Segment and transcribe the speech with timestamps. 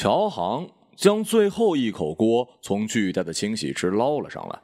[0.00, 4.60] 乔航将最后一口锅从巨大的清洗池捞了上来，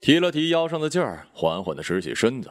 [0.00, 2.50] 提了提腰上的劲儿，缓缓的直起身子。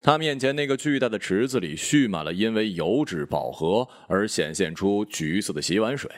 [0.00, 6.08] 他面前那个巨大的池子里蓄满了因为油脂饱和而显现出橘色的洗碗水，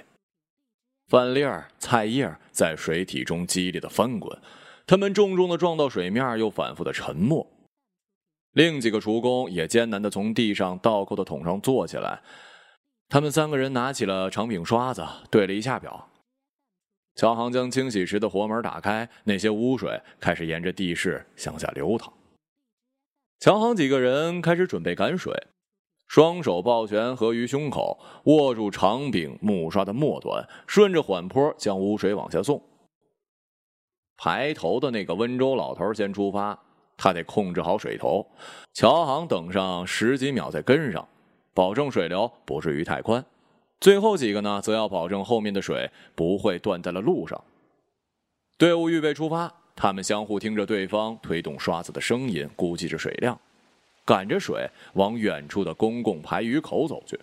[1.09, 4.39] 饭粒儿、菜叶在水体中激烈的翻滚，
[4.87, 7.51] 它们重重的撞到水面，又反复的沉没。
[8.53, 12.21] 另几个厨工也艰难的从地上倒扣的桶上坐起来，
[13.11, 16.09] 他们三个人拿起了长柄刷子，对了一下表。
[17.17, 22.13] 乔航将清洗池的活门打开，那些污水开始沿着地势向下流淌。
[23.41, 25.35] 乔航几个人开始准备赶水，
[26.07, 32.63] 双手抱拳合于胸口，握住长柄木刷的末端，顺着缓坡将污水往下送。
[34.17, 36.57] 排头的那个温州老头先出发，
[36.97, 38.25] 他得控制好水头。
[38.73, 41.09] 乔航等上十几秒再跟上，
[41.55, 43.25] 保证水流不至于太宽。
[43.81, 47.43] 最后几个呢，则要保证后面的水不会断在了路上。
[48.59, 49.53] 队伍预备出发。
[49.77, 53.41] 他们相互听着对方推动刷子的声音，估计着水量，
[54.05, 57.19] 赶着水往远处的公共排鱼口走去。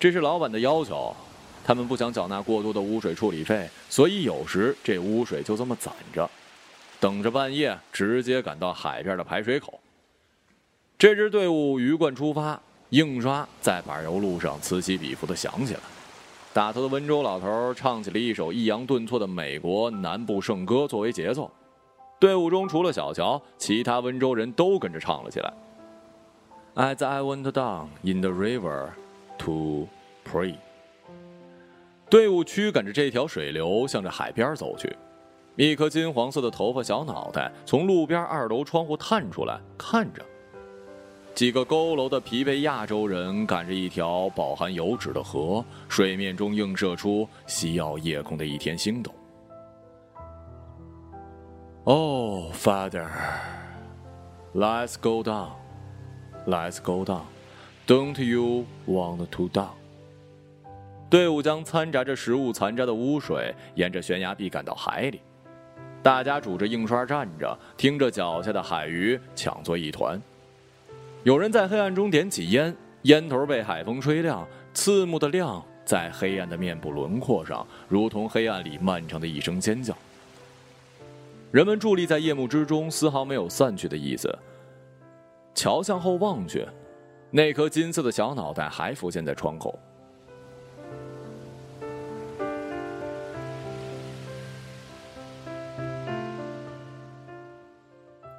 [0.00, 1.14] 这是老板的要求，
[1.64, 6.28] 他们不想缴纳过多的污水处理费，所以有时这污水就这么攒着，
[6.98, 9.78] 等着半夜直接赶到海边的排水口。
[10.98, 12.60] 这支队伍鱼贯出发，
[12.92, 15.80] 印刷在柏油路上此起彼伏的响起来。
[16.52, 21.50] 打头的温州老头唱起了一首抑扬顿挫的美国南部圣歌作为节奏，
[22.20, 25.54] 队伍中除了小乔，其他温州人都跟着唱了起来。
[26.74, 28.90] As I went down in the river
[29.38, 29.88] to
[30.30, 30.56] pray，
[32.10, 34.94] 队伍驱赶着这条水流向着海边走去。
[35.56, 40.22] 一颗金黄色的头发小脑袋从路边二楼窗户探出来，看着。
[41.34, 49.10] 几个佝偻的疲惫亚洲人赶着一条饱含油脂的河，水面中映射出西澳夜空的一天星斗。
[51.84, 53.08] Oh, Father,
[54.54, 55.52] let's go down,
[56.46, 57.22] let's go down.
[57.86, 59.70] Don't you want to down?
[61.10, 65.20] 队伍将掺杂着食物残渣的污水沿着悬崖壁赶到海里，
[66.02, 70.20] 大家拄着硬刷站着，听着脚下的海鱼抢作一团。
[71.24, 74.44] 有人在黑暗中点起烟，烟头被海风吹亮，
[74.74, 79.96] 刺目的亮在黑暗的面部轮廓上，如同黑暗里漫长的一声尖叫。
[81.52, 84.36] 人们伫立在夜幕之中，丝毫没有散去的意思。
[85.54, 86.66] 桥向后望去，
[87.30, 89.78] 那颗金色的小脑袋还浮现在窗口。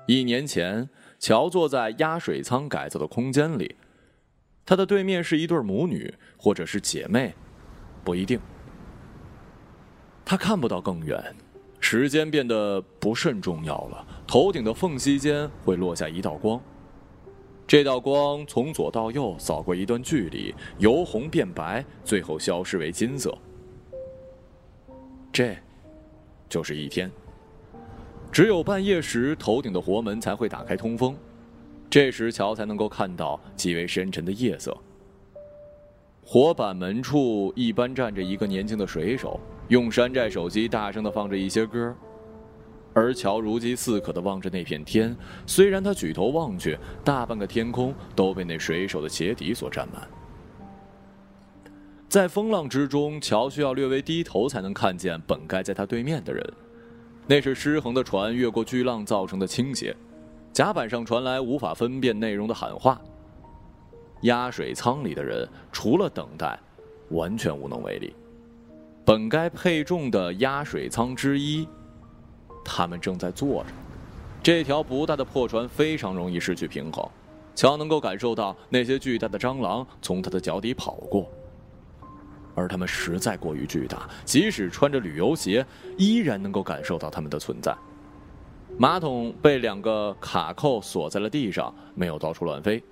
[0.06, 0.90] 一年前。
[1.24, 3.78] 乔坐在压水舱改造的空间里，
[4.66, 7.34] 他的对面是一对母女，或者是姐妹，
[8.04, 8.38] 不一定。
[10.26, 11.34] 他看不到更远，
[11.80, 14.06] 时间变得不甚重要了。
[14.28, 16.62] 头顶的缝隙间会落下一道光，
[17.66, 23.34] 这道光从左到右扫过一段距离，由红变白，最后消失为金色。
[25.32, 25.56] 这，
[26.50, 27.10] 就是一天。
[28.34, 31.16] 只有半夜时，头顶的活门才会打开通风，
[31.88, 34.76] 这时乔才能够看到极为深沉的夜色。
[36.26, 41.96] 活板门处一般站着一个年轻的水手，用山寨手机大声的放着一些歌，
[42.96, 45.16] 而乔如饥似渴的望着那片天。
[45.46, 50.08] 虽然他举头望去，大半个天空都被那水手的鞋底所占满。
[52.10, 56.44] 在风浪之中，乔需要略微低头才能看见本该在他对面的人。
[57.26, 59.96] 那是失衡的船越过巨浪造成的倾斜，
[60.52, 63.02] 甲板上传来无法分辨内容的喊话。
[64.22, 66.60] 压水舱里的人除了等待，
[67.10, 68.14] 完全无能为力。
[69.06, 71.68] 本该配重的压水舱之一，
[72.64, 73.70] 他们正在坐着。
[74.42, 77.06] 这条不大的破船非常容易失去平衡，
[77.56, 81.30] 乔能够感受到那些巨大的蟑螂从他的脚底跑过。
[82.56, 85.66] 而它们实在过于巨大，即使穿着旅游鞋，
[85.98, 87.76] 依然能够感受到它们的存在。
[88.78, 92.84] 马桶被两个卡扣锁在了地上，没有到处乱飞，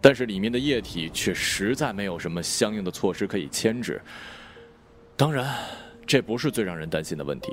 [0.00, 4.00] 但是里面的液体却实在没有什么相应的措施可以牵制。
[5.16, 5.54] 当然，
[6.06, 7.52] 这不是最让人担心的问题。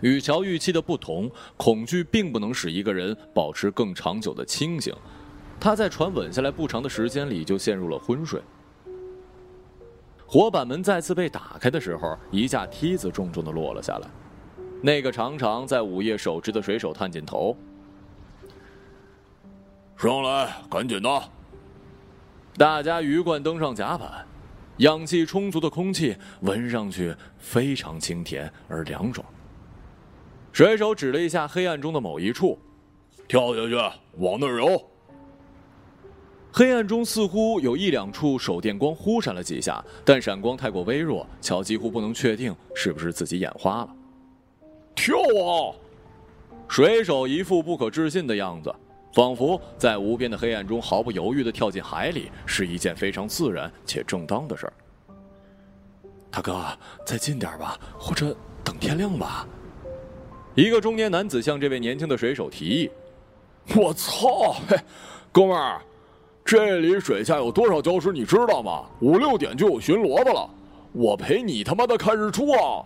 [0.00, 4.94] 与乔预期的不同，恐惧并不能使一个人保持更长久的清醒。
[5.58, 8.38] 他在船稳下来不长的时间里就陷入了昏睡。
[10.26, 14.08] 活板门再次被打开的时候，一架梯子重重的落了下来。
[14.82, 17.56] 那个常常在午夜守值的水手探进头
[19.96, 21.22] ：“上来，赶紧的！”
[22.58, 24.26] 大家鱼贯登上甲板，
[24.78, 29.24] 氧气充足的空气闻上去非常清甜而凉爽。
[30.52, 32.58] 水手指了一下黑暗中的某一处，
[33.26, 33.74] 跳下去，
[34.18, 34.90] 往那儿游。
[36.56, 43.88] 黑暗中似乎有一两处手电光忽闪了几下，但闪光太过微弱，乔几乎不能确定是不是自己眼花了。
[44.94, 45.74] 跳啊！
[46.68, 48.72] 水手一副不可置信的样子，
[49.12, 54.72] 仿佛在无边的黑暗中毫不犹豫的跳进海里是一件非常自然且正当的事儿。
[56.30, 56.64] 大哥，
[57.04, 59.44] 再近点吧，或者等天亮吧。
[60.54, 62.88] 一个中年男子向这位年轻的水手提议
[63.74, 64.76] ：“我操，嘿，
[65.32, 65.82] 哥们儿！”
[66.44, 68.84] 这里水下有多少礁石，你知道吗？
[69.00, 70.48] 五六点就有巡逻的了，
[70.92, 72.84] 我陪你他妈的看日出啊！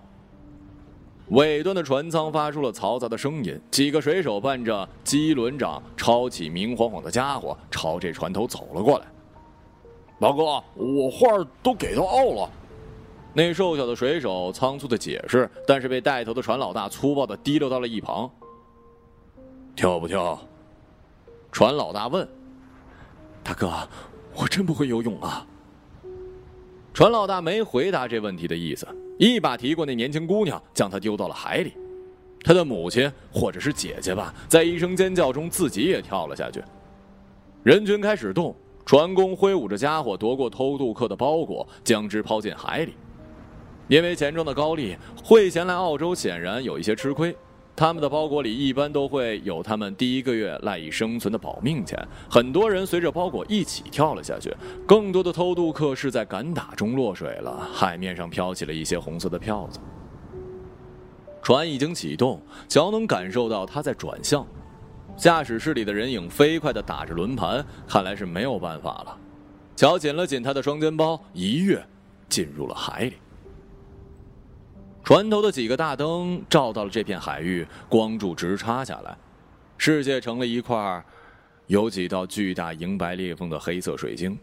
[1.31, 9.07] 尾端的船舱发出了嘈杂的声音，几个水手伴着机轮长抄起明晃晃的家伙，朝这船头走了过来。
[10.21, 11.27] 老哥，我话
[11.61, 12.51] 都给到奥了。
[13.35, 18.31] 那瘦小的水手仓促的解释，但是被带头的船老大粗暴的提溜到了一旁。
[19.75, 20.39] 跳不跳？
[21.51, 22.27] 船老大问。
[23.49, 23.73] 大哥，
[24.35, 25.47] 我真不会游泳啊！
[26.93, 28.87] 船老大没回答这问题的意思，
[29.19, 31.73] 一把提过那年轻姑娘，将她丢到了海里。
[32.45, 36.63] 他的母亲或者是姐姐吧，在一声尖叫中，自己也跳了下去。
[37.63, 38.55] 人群开始动，
[38.85, 42.93] 船工挥舞着家伙夺过偷渡客的包裹，将之抛进海里。
[43.89, 44.95] 因为钱庄的高利，
[45.25, 47.35] 会前来澳洲显然有一些吃亏。
[47.79, 51.97] 他们的包裹里一般都会有他们第一个月赖以生存的保命钱。
[52.29, 54.53] 很多人随着包裹一起跳了下去，
[54.85, 57.71] 更多的偷渡客是在赶打中落水了。
[57.73, 59.79] 海面上飘起了一些红色的票子。
[61.41, 64.45] 船已经启动，乔能感受到它在转向。
[65.17, 69.17] 驾驶室里的人影飞快地打着轮盘，看来是没有办法了。
[69.77, 71.81] 乔紧了紧他的双肩包，一跃
[72.29, 73.13] 进入了海里。
[75.05, 79.17] 船头的几个大灯照到了这片海域，光柱直插下来，
[79.79, 81.03] 世界成了一块
[81.67, 84.39] 有几道巨大银白裂缝的黑色水晶。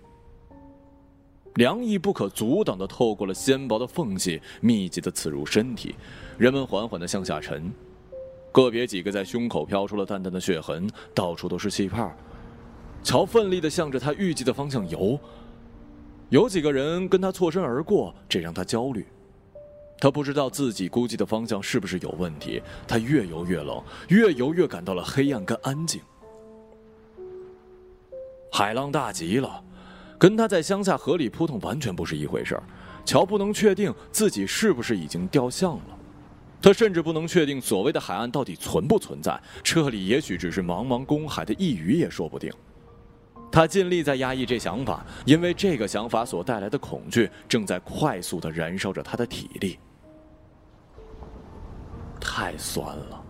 [1.55, 5.95] 凉意不可阻挡的透过了纤薄的缝隙，密集的刺入身体。
[6.37, 7.71] 人们缓缓的向下沉，
[8.51, 12.11] 个别几个在胸口飘出了淡淡的血痕，到处都是气泡。
[13.03, 15.17] 乔奋力的向着他预计的方向游，
[16.29, 19.05] 有几个人跟他错身而过，这让他焦虑。
[20.05, 22.61] 他不知道自己估计的方向是不是有问题。
[22.87, 25.99] 他越游越冷，越游越感到了黑暗跟安静。
[28.51, 29.63] 海浪大极了，
[30.19, 32.55] 跟他在乡下河里扑腾完全不是一回事
[33.03, 35.97] 乔不能确定自己是不是已经掉向了，
[36.61, 39.41] 他甚至不能确定所谓的海岸到底存不存在。
[39.63, 42.53] 这里也许只是茫茫公海的一隅也说不定。
[43.51, 49.79] 他尽力在压抑这想法，因为这个想法所带来的恐惧正在快速的燃烧着他的体力。
[52.35, 53.23] 太酸了，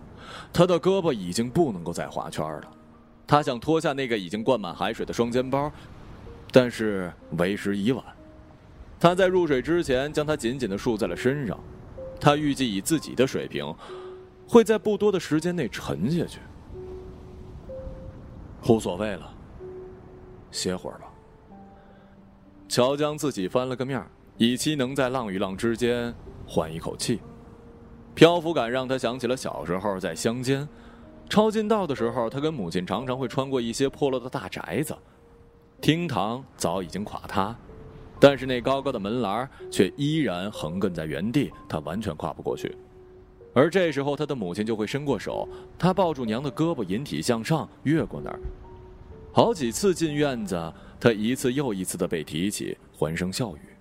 [0.52, 2.62] 他的胳膊已经不能够再划圈了。
[3.24, 5.70] 他想脱下那个已经灌满海水的双肩包，
[6.50, 8.04] 但是为时已晚。
[8.98, 11.56] 他在入水之前将它紧紧的束在了身上。
[12.18, 13.72] 他预计以自己的水平，
[14.48, 16.40] 会在不多的时间内沉下去。
[18.68, 19.32] 无所谓了。
[20.50, 21.04] 歇会儿吧。
[22.66, 24.04] 乔将自己翻了个面
[24.36, 26.12] 以期能在浪与浪之间
[26.44, 27.20] 缓一口气。
[28.16, 30.66] 漂浮感让他想起了小时候在乡间，
[31.28, 34.96] 抄近道的时候，他跟母亲常常会穿过一些破落的大宅子，
[35.82, 37.54] 厅堂早已经垮塌，
[38.18, 42.74] 但是那高高的门栏却依然横亘在原地，他完全跨不过去。
[43.52, 45.46] 而这时候，他的母亲就会伸过手，
[45.78, 48.40] 他抱住娘的胳膊，引体向上，越过那儿。
[49.30, 53.75] 好几次进院子，他一次又一次的被提起，欢声笑语。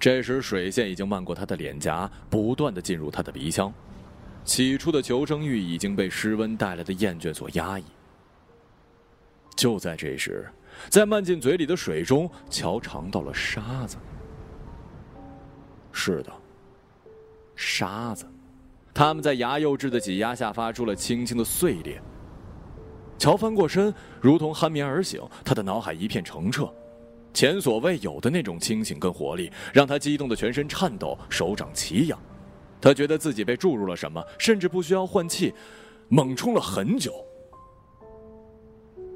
[0.00, 3.70] 这时水线已经漫过他的脸颊，不断的进入他的鼻腔，
[4.44, 7.84] 起初的求生欲已经被失温带来的厌倦所压抑。
[9.54, 10.50] 就在这时，
[10.88, 13.98] 在漫进嘴里的水中，乔尝到了沙子。
[15.92, 16.32] 是的，
[17.54, 18.24] 沙子，
[18.94, 22.00] 他们在牙釉质的挤压下发出了轻轻的碎裂。
[23.18, 26.72] 乔翻过身，如同酣眠而醒，他的脑海一片澄澈，
[27.32, 32.18] 前所未有的那种清醒跟活力，让他激动的全身颤抖，手掌奇痒。
[32.80, 35.52] 他觉得自己被注入了什么，甚至不需要换气，
[36.08, 37.12] 猛冲了很久。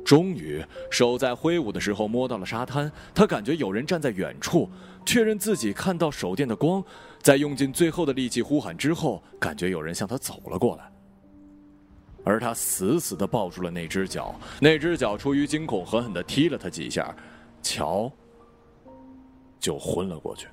[0.04, 4.68] 终于，手在挥舞的时候摸到了沙滩，他感觉有人站在远处，
[5.06, 6.84] 确认自己看到手电的光，
[7.22, 10.84] 在用尽最后的力气呼喊之后，感觉有人向他走了过来。
[12.22, 17.14] 而他死死的抱住了那只脚，那只脚出于惊恐，狠狠的踢了他几下。
[17.64, 18.12] 乔
[19.58, 20.46] 就昏了过去。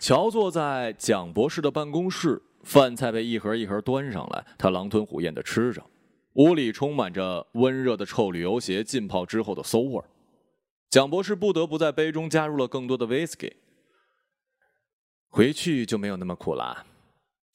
[0.00, 5.82] 乔坐在蒋博士的办公室，饭菜被一盒一盒端上来，他狼吞虎咽的吃着。
[6.34, 10.04] 屋里充满着温热的臭旅游鞋浸泡之后的馊味儿。
[10.90, 13.56] 蒋博士不得不在杯中加入了更多的威士忌。
[15.28, 16.86] 回去就没有那么苦了，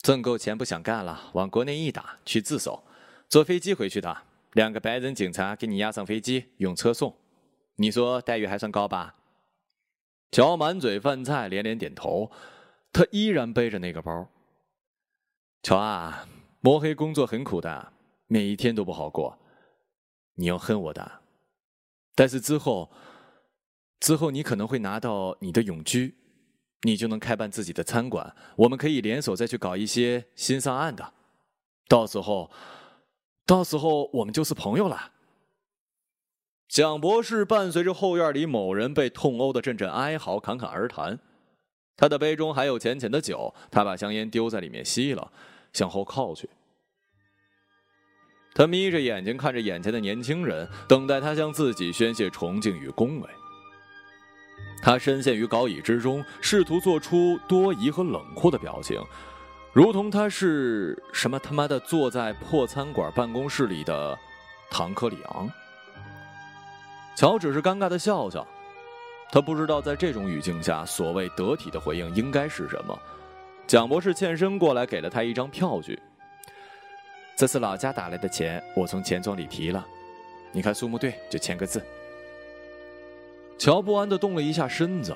[0.01, 2.83] 挣够钱不想干了，往国内一打去自首，
[3.27, 4.15] 坐飞机回去的。
[4.51, 7.17] 两个白人警察给你押上飞机，用车送。
[7.77, 9.15] 你说待遇还算高吧？
[10.29, 12.31] 乔满嘴饭菜，连连点头。
[12.91, 14.29] 他依然背着那个包。
[15.63, 16.27] 乔啊，
[16.61, 17.93] 摸黑工作很苦的，
[18.27, 19.39] 每一天都不好过。
[20.35, 21.21] 你要恨我的，
[22.13, 22.91] 但是之后，
[24.03, 26.13] 之后你可能会拿到你的永居，
[26.81, 28.35] 你就能开办自己的餐馆。
[28.57, 31.13] 我们可以联手再去搞一些新上岸的，
[31.87, 32.51] 到时候，
[33.45, 35.13] 到时候我们就是朋友了。
[36.67, 41.17] 蒋博士伴随着后院里某人被痛殴的阵阵哀嚎侃侃而谈，
[41.95, 45.31] 他的杯中还有浅浅的酒，他把香烟丢在里面吸了，
[45.71, 46.49] 向后靠去。
[48.53, 53.29] 他眯着眼睛看着眼前的年轻人，等待他向自己宣泄崇敬与恭维。
[54.81, 59.01] 他深陷于高椅之中，试图做出多疑和冷酷的表情，
[59.71, 64.17] 如同他是什么他妈的坐在破餐馆办公室里的
[64.69, 65.49] 唐克里昂。
[67.15, 68.45] 乔只是尴尬的笑笑，
[69.31, 72.99] 他不知道在这种语境下，所谓得体的回应应该是什么。
[73.65, 75.97] 蒋博士欠身过来，给了他一张票据。
[77.37, 79.85] 这是老家打来的钱，我从钱庄里提了，
[80.51, 81.81] 你看数目对，就签个字。
[83.57, 85.15] 乔不安的动了一下身子，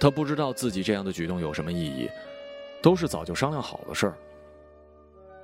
[0.00, 2.08] 他不知道自己这样的举动有什么意义，
[2.82, 4.14] 都是早就商量好的事儿。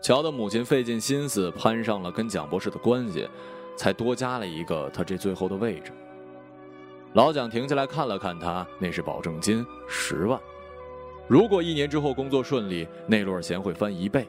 [0.03, 3.29] 乔的母亲费尽心思攀上了跟蒋博士的关系。
[3.77, 5.91] 才多加了一个他这最后的位置。
[7.15, 10.39] 老蒋停下来看了看他，那是保证金十万。
[11.27, 14.29] 如果一年之后工作顺利，那摞钱会翻一倍。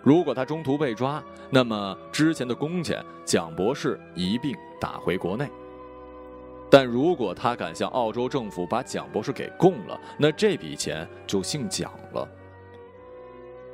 [0.00, 5.50] 如果他中途被抓，那么之前的工钱蒋博士一并打回国内。
[6.72, 12.26] 但如果他敢向澳洲政府把蒋博士给供了，那这笔钱就姓蒋了。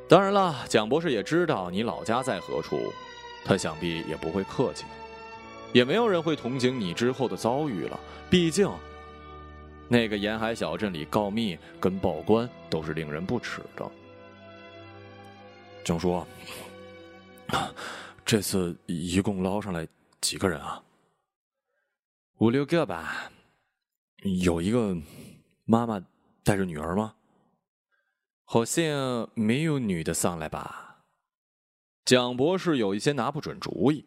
[0.09, 2.93] 当然了，蒋博士也知道你老家在何处。
[3.45, 4.85] 他想必也不会客气，
[5.73, 8.01] 也没有人会同情你之后的遭遇了。
[8.29, 8.69] 毕竟，
[9.87, 13.89] 那个沿海小镇里告密跟报官都是令人不齿的。
[15.85, 16.21] 郑叔，
[18.27, 19.87] 这次一共捞上来
[20.21, 20.83] 几个人啊？
[22.39, 23.33] 五六个吧。
[24.23, 24.97] 有一个
[25.65, 26.01] 妈妈
[26.45, 27.15] 带着女儿吗？
[28.45, 31.03] 好像没有女的上来吧。
[32.05, 34.07] 蒋博士有一些拿不准主意。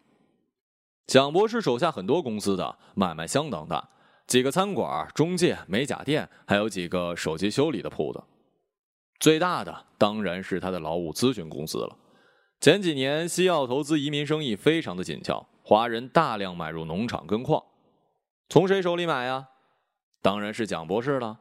[1.07, 3.89] 蒋博士手下很多公司的买卖相当大，
[4.27, 8.23] 几个餐馆、中介、美甲店，还有几个手机修理的铺子。
[9.19, 11.97] 最大的当然是他的劳务咨询公司了。
[12.61, 17.61] 前几年西澳投资移民生意非常的紧俏，华人大量买入农场跟矿。
[18.51, 19.47] 从谁手里买呀？
[20.21, 21.39] 当然是蒋博士了。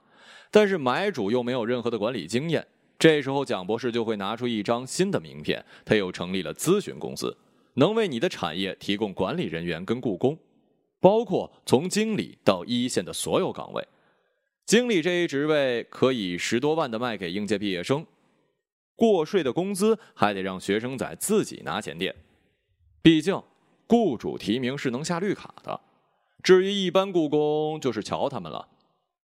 [0.53, 2.65] 但是买主又没有任何的管理经验。
[3.01, 5.65] 这时候，蒋博士就会拿出一张新的名片。
[5.85, 7.37] 他又成立了咨询公司，
[7.75, 10.39] 能为你的产业提供管理人员跟雇工，
[11.01, 13.85] 包括从经理到一线的所有岗位。
[14.65, 18.07] 经理这一职位可以十多万的卖给应届毕业生，
[18.95, 22.15] 过税的工资还得让学生仔自己拿钱垫。
[23.03, 23.43] 毕竟，
[23.89, 25.81] 雇主提名是能下绿卡的。
[26.43, 28.69] 至于一般雇工，就是乔他们了。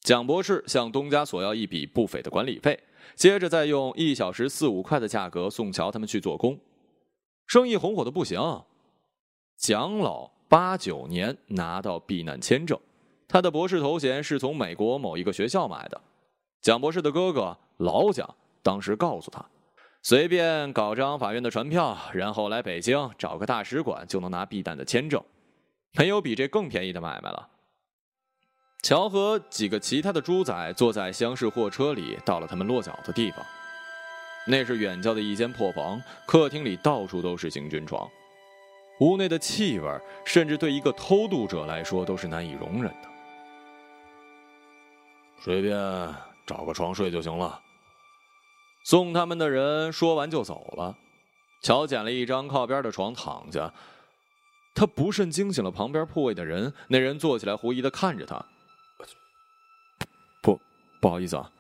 [0.01, 2.79] 蒋博士向东家索要一笔不菲的管理费。
[3.15, 6.59] 接着再用一小时四五块的价格送乔他们去做工，
[7.47, 8.41] 生意红火的不行。
[9.57, 12.79] 蒋老八九年拿到避难签证，
[13.29, 16.01] 他的博士头衔是从美国某一个学校买的。
[16.61, 18.29] 蒋博士的哥哥老蒋
[18.63, 19.45] 当时告诉他，
[20.03, 25.23] 随便搞张法院的传票，然后来北京找个大使馆就能拿避难的签证，
[25.97, 27.49] 没有比这更便宜的买卖了。
[28.83, 33.45] 乔和几个其他的猪仔坐在厢式货车里，到了他们落脚的地方。
[34.47, 38.09] 那是远郊的一间破房，客厅里到处都是行军床，
[39.01, 43.09] 屋内的气味甚至对一个偷渡者来说都是难以容忍的。
[45.41, 45.75] 随便
[46.47, 47.61] 找个床睡就行了。
[48.85, 50.97] 送他们的人说完就走了。
[51.61, 53.73] 乔捡了一张靠边的床躺下，
[54.77, 56.73] 他不慎惊醒了旁边铺位的人。
[56.87, 58.45] 那人坐起来，狐疑的看着他。
[60.43, 60.61] 不
[61.01, 61.51] 不好意思啊。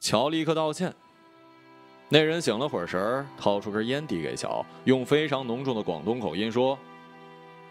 [0.00, 0.92] 乔立刻道歉。
[2.08, 6.76] 那人醒了会儿神儿，掏出根烟递给乔，用非常浓重的广东口音说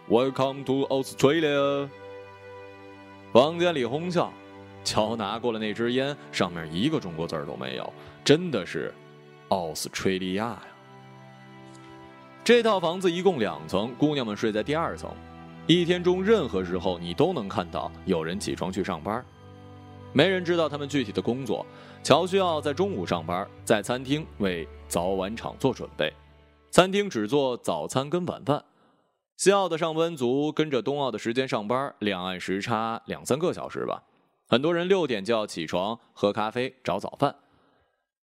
[0.08, 1.88] ：“Welcome to Australia。”
[3.32, 4.32] 房间里哄笑。
[4.84, 7.92] 乔拿过了那支烟，上面一个中国字儿都没有，
[8.24, 8.94] 真的是
[9.48, 10.62] 奥斯吹利亚呀。
[12.48, 15.14] 这套房子一共两层，姑娘们睡在第二层。
[15.66, 19.22] 一天中任何时候，你都能看到有人起床去上班。
[20.14, 21.66] 没人知道他们具体的工作。
[22.02, 26.10] 乔需要在中午上班，在餐厅为早晚场做准备。
[26.70, 28.64] 餐厅只做早餐跟晚饭。
[29.36, 34.02] 西澳的上班族跟着东澳的时间上班，两岸时差两三个小时吧。
[34.48, 37.36] 很多人六点就要起床喝咖啡找早饭，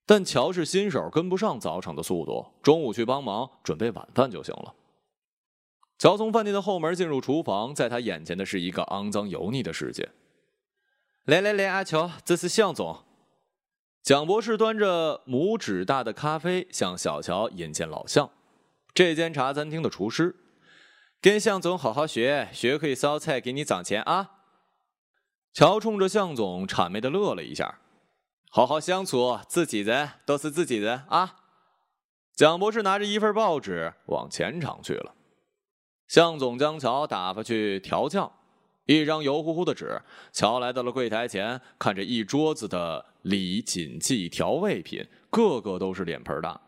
[0.07, 4.75] 但乔是新手，跟不上早场的速度，中午去帮忙准备晚饭就行了。
[5.97, 10.11] 乔从饭店的后门进入厨房，在他眼前的是一个肮脏油腻的世界。
[11.25, 13.05] 来来来，阿乔，这是向总。
[14.03, 18.29] 蒋博士端着拇指大的咖啡向小乔引荐老向，
[18.93, 20.37] 这间茶餐厅的厨师。
[21.23, 24.33] 跟向总好好学，学会烧菜给你涨钱啊！
[25.55, 27.79] 乔冲着向总谄媚的乐了一下。
[28.57, 31.39] 好好相处，自己人都是自己人啊！
[32.37, 35.13] 蒋博士拿着一份报纸往前场去了。
[36.07, 38.31] 向总将乔打发去调酱，
[38.87, 40.01] 一张油乎乎的纸。
[40.31, 46.61] 乔来到了柜台前，看着一桌子的礼锦记调味品，个个都是脸盆大，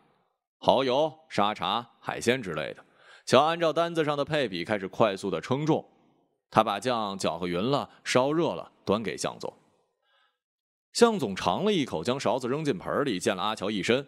[0.59, 2.83] 蚝油、沙茶、海鲜之类的。
[3.25, 5.89] 乔按照单子上的配比开始快速的称重，
[6.51, 9.53] 他把酱搅和匀了，烧热了，端给向总。
[10.97, 14.07] 向总尝了一口，将勺子扔进盆里，溅了阿乔一身。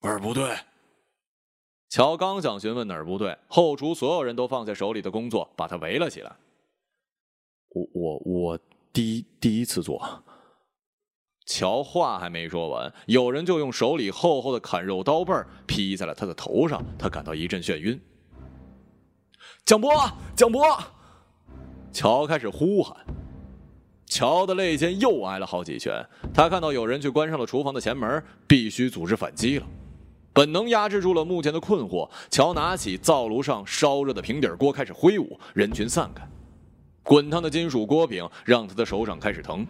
[0.00, 0.56] 味儿不对。
[1.90, 6.34] 乔刚想询问哪儿不对，后厨所有人都放下手里的工作，把他围了起来。
[7.68, 8.58] 我我我
[8.94, 10.24] 第一第一次做。
[11.44, 15.34] 乔话还没说完，有人就用手里厚厚的砍肉刀背
[15.66, 18.00] 劈在了他的头上，他感到一阵眩晕。
[19.66, 19.92] 蒋博，
[20.34, 20.64] 蒋博！
[21.92, 22.96] 乔开始呼喊。
[24.12, 29.66] 乔的肋间又挨了好几拳，他看到有人去关上了厨房的前门，必须组织反击了。
[30.34, 36.28] 本能压制住了目前的困惑，乔拿起灶炉上烧热的平底锅开始挥舞，人群散开，
[37.02, 39.66] 滚烫的金属锅柄让他的手掌开始疼，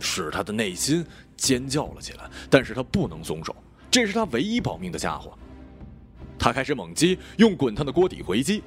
[0.00, 2.28] 使他的内心尖叫了起来。
[2.50, 3.54] 但是他不能松手，
[3.88, 5.32] 这是他唯一保命的家伙。
[6.36, 8.64] 他开始猛击，用滚烫的锅底回击。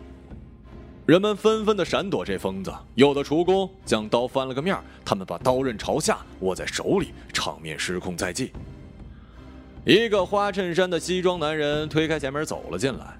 [1.08, 8.52] 人们纷纷的闪躲这疯子，有的厨工将刀翻了个面，他们把刀刃朝下握在手里，场面失控在即。
[9.86, 13.18] 一个花衬衫的西装男人推开前门走了进来，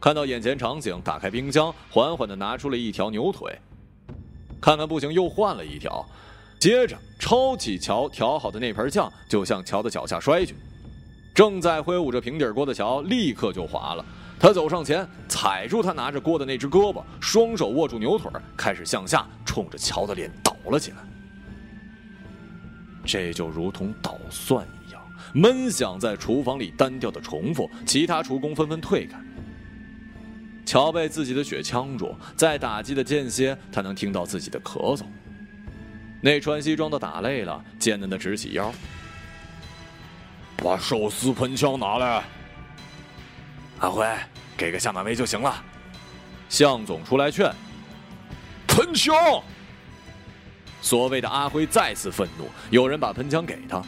[0.00, 3.58] 看到眼前场景，打开冰箱，缓缓的拿出了一条牛腿，
[4.58, 6.02] 看看不行，又换了一条，
[6.58, 10.56] 接着抄起乔调好的那盆酱，就向乔的脚下摔去。
[11.34, 14.02] 正在挥舞着平底锅的乔立刻就滑了，
[14.42, 20.96] 他走上前，踩住他拿着锅的那只胳膊，双手握住牛腿，开始向下冲着乔的脸倒了起来。
[23.04, 25.00] 这就如同捣蒜一样。
[25.32, 29.16] 闷响在厨房里单调的重复，其他厨工纷纷退开。
[30.66, 35.04] 乔被自己的血呛住，在打击的间歇，他能听到自己的咳嗽。
[36.20, 38.74] 那穿西装的打累了，艰难的直起腰。
[40.56, 42.24] 把寿司喷枪拿来。
[43.82, 44.06] 阿辉，
[44.56, 45.60] 给个下马威就行了。
[46.48, 47.52] 向总出来劝。
[48.68, 49.12] 喷枪！
[50.80, 53.82] 所谓的阿辉再次愤怒，有人把喷枪给他。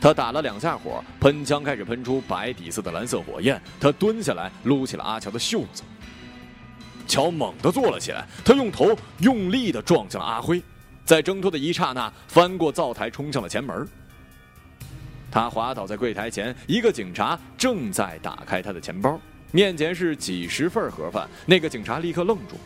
[0.00, 3.62] 他打了两下火，喷枪开始喷出白底色的蓝色火焰。
[3.80, 5.84] 他蹲下来，撸起了阿乔的袖子。
[7.06, 10.60] 乔猛地坐了起来，他用头用力地撞向了阿辉，
[11.04, 13.86] 在挣脱的一刹那，翻过灶台，冲向了前门。
[15.30, 19.18] 他滑倒在柜台前，一个警察正在打开他的钱包，
[19.52, 21.28] 面前是几十份盒饭。
[21.46, 22.56] 那个警察立刻愣住，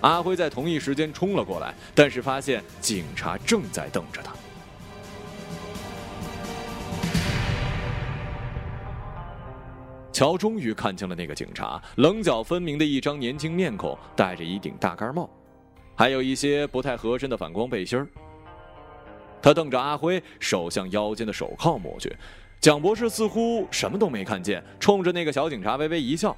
[0.00, 4.32] 阿辉在同一时间冲了过来，但是发现警察正在瞪着他。
[10.12, 15.30] 乔终于看清了那个警察，棱角分明的一张年轻面孔，戴着一顶大盖帽，
[15.94, 18.04] 还有一些不太合身的反光背心。
[19.40, 22.14] 他瞪着阿辉，手向腰间的手铐抹去。
[22.60, 26.36] 蒋博士似乎什么都没看见，冲着那个小警察微微一笑，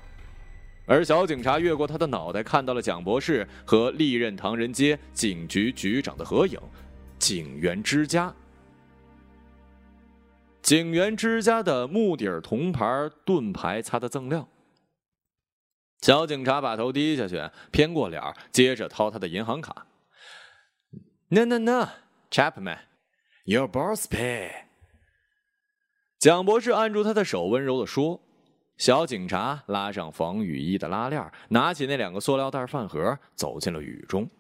[0.87, 6.61] 而小警察越过他的脑袋，看到了蒋博士和历任唐人街警局局长的合影，
[7.19, 8.35] 警员之家。
[10.61, 14.47] 警员之家的木底儿铜牌盾牌擦得锃亮。
[16.03, 19.87] 小警察把头低下去，偏过脸，接着掏他的银行卡。
[21.29, 21.89] 那那
[23.51, 24.49] Your birthday。
[26.21, 28.21] 蒋博士按住他的手，温柔的说。
[28.79, 34.31] 小警察拉上防雨衣的拉链，拿起那两个塑料袋饭盒，走进了雨中。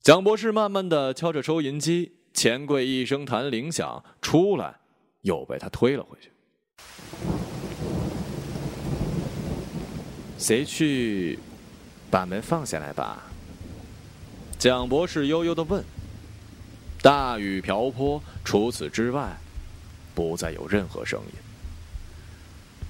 [0.00, 4.74] 蒋博士慢慢的敲着收银机，钱柜一声弹铃响，出来，
[5.20, 6.32] 又被他推了回去。
[10.36, 11.38] 谁去
[12.10, 13.22] 把门放下来吧？
[14.58, 15.84] 蒋博士悠悠的问。
[17.02, 19.38] 大雨瓢泼，除此之外，
[20.14, 21.38] 不再有任何声音。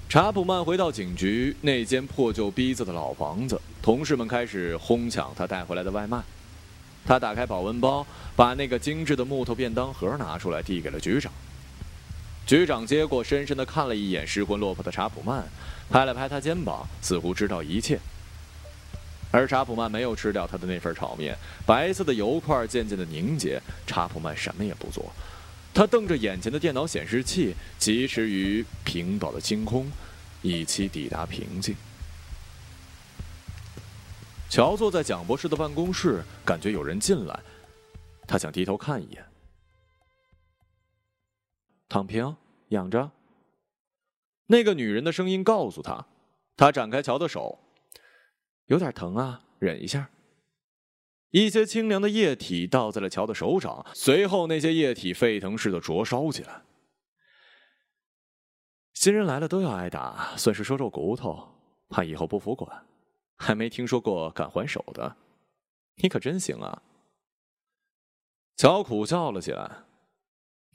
[0.09, 6.21] 查普曼回到警局那间破旧逼仄的老房子，同事们开始哄抢他带回来的外卖。
[7.05, 11.31] 他打开保温包，把那个精致的木头便当盒拿出来，递给了局长。
[12.45, 15.47] 局长接过，深深的看了一眼失魂落魄的查普曼，
[15.89, 17.97] 拍了拍他肩膀，似乎知道一切。
[19.31, 23.61] 而查普曼没有吃掉他的那份炒面，白色的油块渐渐的凝结。
[23.87, 25.11] 查普曼什么也不做。
[25.73, 29.89] 他瞪着眼前的电脑显示器，疾驰于平岛的星空，
[30.41, 31.73] 以期抵达平静。
[34.49, 37.39] 乔坐在蒋博士的办公室，感觉有人进来，
[38.27, 39.23] 他想低头看一眼。
[41.87, 42.35] 躺平，
[42.67, 43.09] 仰着。
[44.47, 46.05] 那个女人的声音告诉他，
[46.57, 47.57] 他展开乔的手，
[48.71, 50.09] 有点疼啊，忍一下。
[51.31, 56.61] 一些清凉的液体倒在了乔的手掌，随后那些液体沸腾似的灼烧起来。
[58.93, 61.49] 新人来了都要挨打，算是收肉骨头，
[61.89, 62.85] 怕以后不服管。
[63.35, 65.17] 还没听说过敢还手的，
[66.01, 66.81] 你可真行啊！
[68.55, 69.69] 乔苦笑了起来，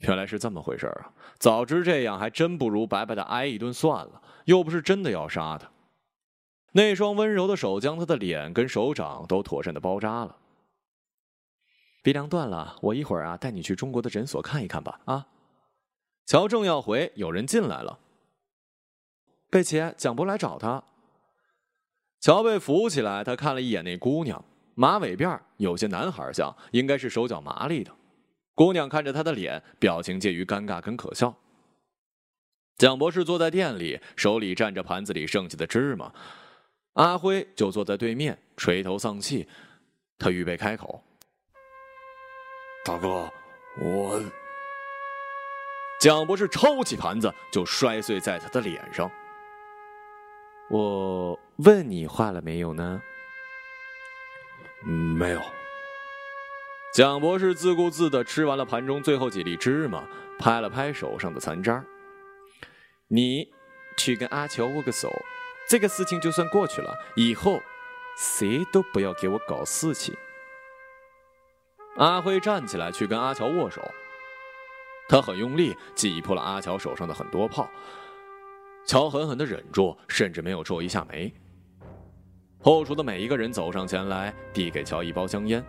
[0.01, 1.11] 原来是这么回事啊！
[1.39, 5.71] 早知这样，还真不如白白的挨一顿算了，又不是真的要杀他。
[6.77, 10.37] 那双温柔的手将他的脸跟手掌都妥善的包扎了。
[12.03, 14.99] 鼻梁断了，我一会儿啊带你去中国的诊所看一看吧。
[15.05, 15.25] 啊，
[16.27, 17.97] 乔正要回，有人进来了。
[19.49, 20.83] 贝奇，蒋博来找他。
[22.19, 27.91] 乔被扶起来，他看了一眼那姑娘，马尾辫有些男孩像，应该是手脚麻利的。
[28.53, 31.35] 姑娘看着他的脸，表情介于尴尬跟可笑。
[32.77, 36.13] 蒋博士坐在店里，手里蘸着盘子里剩下的芝麻。
[36.97, 39.47] 阿辉就坐在对面，垂头丧气。
[40.19, 41.03] 他预备开口。
[42.83, 43.31] 大哥，
[43.79, 44.19] 我……
[45.99, 49.09] 蒋博士抄起盘子就摔碎在他的脸上。
[50.69, 53.01] 我问你话了没有呢？
[54.83, 55.41] 没有。
[56.93, 60.07] 蒋博士自顾自的吃完了盘中最后几粒芝麻，
[60.39, 61.85] 拍了拍手上的残渣。
[63.07, 63.51] 你
[63.97, 65.11] 去跟阿乔握个手，
[65.67, 66.95] 这个事情就算过去了。
[67.15, 67.61] 以后
[68.17, 70.15] 谁都不要给我搞事情。
[71.97, 73.81] 阿辉站起来去跟阿乔握手，
[75.09, 77.69] 他很用力挤破了阿乔手上的很多泡。
[78.85, 81.33] 乔狠狠的忍住，甚至没有皱一下眉。
[82.61, 85.63] 后厨的每一个人走上前来，递给乔一包香烟，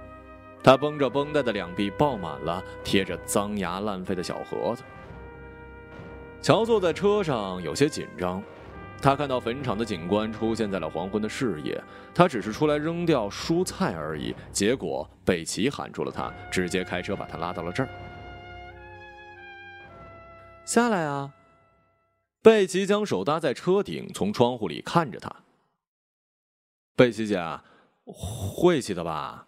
[0.63, 4.83] 他绷着绷带的两臂抱满了贴着脏牙烂肺的小盒子。
[6.41, 8.43] 乔坐在车上，有些紧张。
[9.01, 11.81] 他看到坟场的警官出现在了黄昏的视野，
[12.15, 14.35] 他只是出来扔掉蔬菜而已。
[14.53, 17.89] 结果贝奇喊住了他，直接开车把他拉到了这儿。
[20.65, 21.33] 下来啊！
[22.43, 25.35] 贝奇将手搭在车顶，从窗户里看着他。
[26.97, 27.41] 贝奇姐，
[28.05, 29.47] 晦气的吧？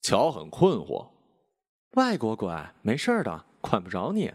[0.00, 1.06] 乔很困惑。
[1.92, 2.52] 外国鬼，
[2.82, 4.32] 没事的，管不着你。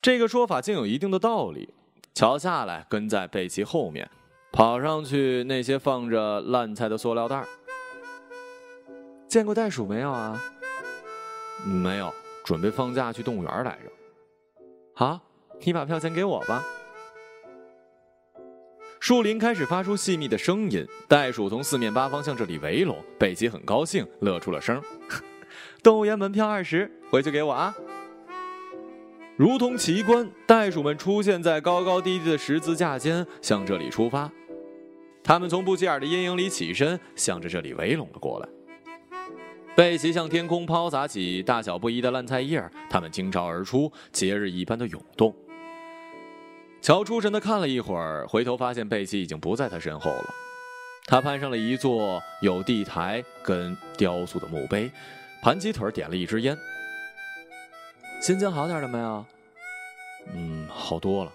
[0.00, 1.74] 这个说法竟有一定的道理。
[2.18, 4.10] 乔下来，跟在贝奇后面，
[4.50, 7.44] 跑上去那些放着烂菜的塑料袋。
[9.28, 10.42] 见过袋鼠没有啊？
[11.64, 12.12] 没有，
[12.44, 13.92] 准备放假去动物园来着。
[14.96, 15.20] 好，
[15.60, 16.64] 你把票钱给我吧。
[18.98, 22.98] 树林开始发出细密的声音，袋鼠从四面八方向这里围拢。
[23.16, 24.82] 贝奇很高兴，乐出了声。
[25.84, 27.72] 动物园门票二十，回去给我啊。
[29.38, 34.28] 如同奇观，袋鼠们出现在高高低低的十字架间，向这里出发。
[35.22, 38.48] 他们从不起眼的阴影里起身，向着这里围拢了过来。
[39.76, 45.32] 贝奇向天空抛洒起大小不一的烂菜叶，它们惊召而出，节日一般的涌动。
[46.80, 50.34] 乔出神的看了一会儿，回头发现贝奇已经不在他身后了。
[51.06, 54.90] 他攀上了一座有地台跟雕塑的墓碑，
[55.44, 56.58] 盘起腿点了一支烟。
[58.20, 59.24] 心情好点了没有？
[60.34, 61.32] 嗯，好多了。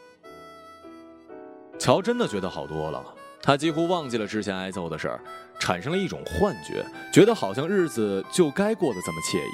[1.80, 3.04] 乔真的觉得好多了。
[3.42, 5.20] 他几乎忘记了之前挨揍的事儿，
[5.60, 9.52] 产生了一种幻觉，觉得好像日子就该过得这么惬意。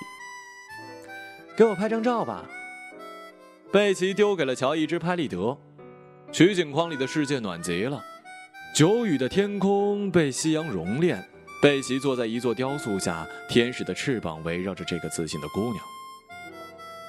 [1.57, 2.45] 给我拍张照吧。
[3.71, 5.57] 贝奇丢给了乔一支拍立得，
[6.31, 8.03] 取景框里的世界暖极了，
[8.75, 11.27] 久雨的天空被夕阳熔炼。
[11.61, 15.83] 贝奇坐在一座雕塑下，天使的翅膀围绕着这个自信的姑娘。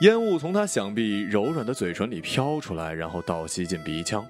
[0.01, 4.27] 烟雾从他想必柔软的嘴唇里飘出来，然后倒吸进鼻腔。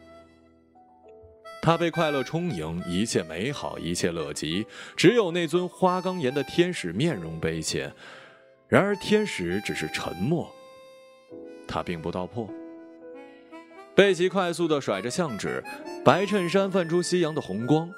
[1.62, 7.92] 他被快乐充盈，一切美好，一切乐极，只有那尊花岗岩的天使面容悲切。
[8.66, 10.50] 然而天使只是沉默，
[11.68, 12.48] 他并不道破。
[13.94, 15.62] 贝奇快速地甩着相纸，
[16.04, 17.92] 白衬衫泛出夕阳的红光。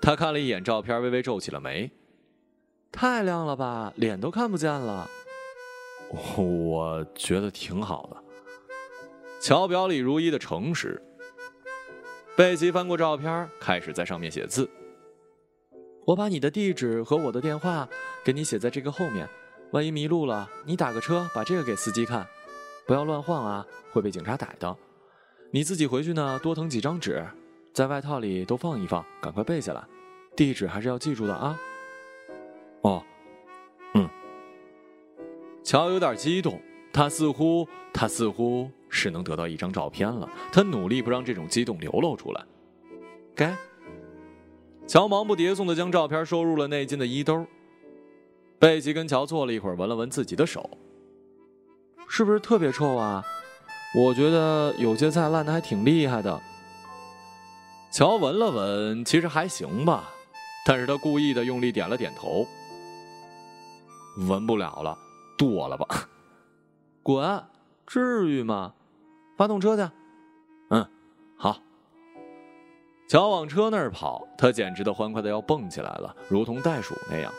[0.00, 1.90] 他看了一眼照片，微微皱起了眉
[2.90, 5.08] ：“太亮了吧，脸都看不见了。”
[6.38, 8.22] 我觉得挺好的。
[9.40, 11.02] 乔表里如一的诚实。
[12.36, 14.68] 贝奇翻过照片，开始在上面写字。
[16.06, 17.88] 我把你的地址和我的电话
[18.24, 19.28] 给你写在这个后面，
[19.70, 22.26] 万一迷路了，你打个车把这个给司机看，
[22.86, 24.76] 不要乱晃啊，会被警察逮的。
[25.50, 27.24] 你自己回去呢，多腾几张纸，
[27.72, 29.84] 在外套里都放一放，赶快背下来。
[30.36, 31.58] 地址还是要记住的啊。
[32.80, 33.02] 哦，
[35.64, 36.60] 乔有点激动，
[36.92, 38.70] 他似乎，他似乎。
[38.96, 42.44] 是能得到一张照片了，他努力不让这种激动流露出来。
[43.34, 43.56] 该，
[44.86, 47.44] 乔忙不迭送的将照片收入了内襟的衣兜。
[48.56, 50.78] 贝奇跟乔坐了一会儿，闻了闻自己的手，
[52.08, 53.24] 是不是特别臭啊？
[53.96, 56.40] 我觉得有些菜烂的还挺厉害的。
[57.90, 60.08] 乔闻了闻，其实还行吧，
[60.64, 62.46] 但是他故意的用力点了点头。
[64.28, 64.96] 闻不了了，
[65.36, 65.86] 剁了吧，
[67.02, 67.44] 滚，
[67.86, 68.74] 至于吗？
[69.36, 69.82] 发动车去，
[70.70, 70.88] 嗯，
[71.36, 71.56] 好。
[73.08, 77.32] 乔往车那儿跑，他简直的欢快的要蹦起来了，如同袋鼠那样。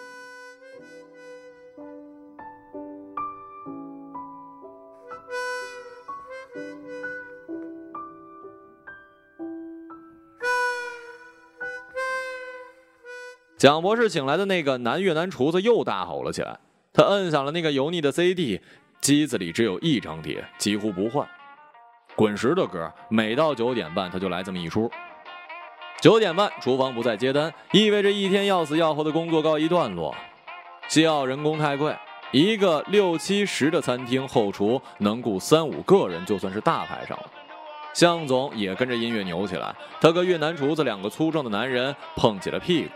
[13.57, 16.59] 蒋博士请来的那个男越南厨子又大吼了起来，
[16.95, 18.61] 他摁响了那个油腻的 CD，
[19.01, 21.27] 机子里只有一张碟，几乎不换。
[22.15, 24.89] 滚石的歌，每到九点半他就来这么一出。
[25.99, 30.15] 九点半，厨房不再接单，意味着一天要死要活的工作告一段落。
[30.87, 31.93] 西澳人工太贵，
[32.31, 37.29] 一个六七十的餐厅后厨能雇三五个人就算是大排场了。
[37.93, 42.91] 向总也跟着音乐扭起来，他和越南厨子两个粗壮的男人碰起了屁股，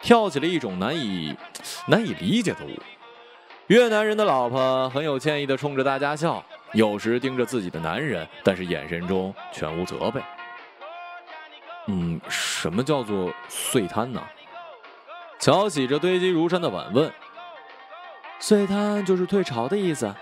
[0.00, 1.36] 跳起了一种难以
[1.86, 2.70] 难以理解的舞。
[3.72, 6.44] 越南人的老婆很有歉意地冲着大家笑。
[6.74, 10.20] 有时盯着自己的男人，但是眼神中全无责备。
[11.86, 14.22] 嗯，什么叫做碎摊呢？
[15.38, 17.10] 乔洗着堆积如山的碗问。
[18.38, 20.14] 碎摊就是退潮的意思。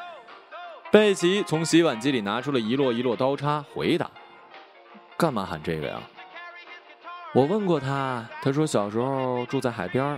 [0.93, 4.09] 贝奇从洗碗机里拿出了一摞一摞刀叉，回答
[5.19, 6.01] ：“干嘛喊这个呀？”
[7.35, 10.17] 我问过他，他说小时候住在海边，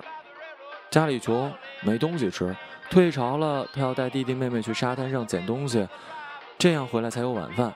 [0.90, 2.54] 家里穷，没东西吃，
[2.92, 5.88] 退潮了，他要带弟弟妹妹去沙滩上捡东西。
[6.58, 7.72] 这样回来才有晚饭。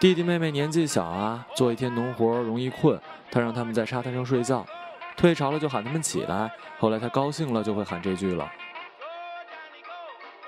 [0.00, 2.98] 弟弟妹妹年纪小啊，做一天农活容易困，
[3.30, 4.64] 他让他们在沙滩上睡觉，
[5.14, 6.50] 退潮了就喊他们起来。
[6.78, 8.50] 后来他高兴了就会喊这句了。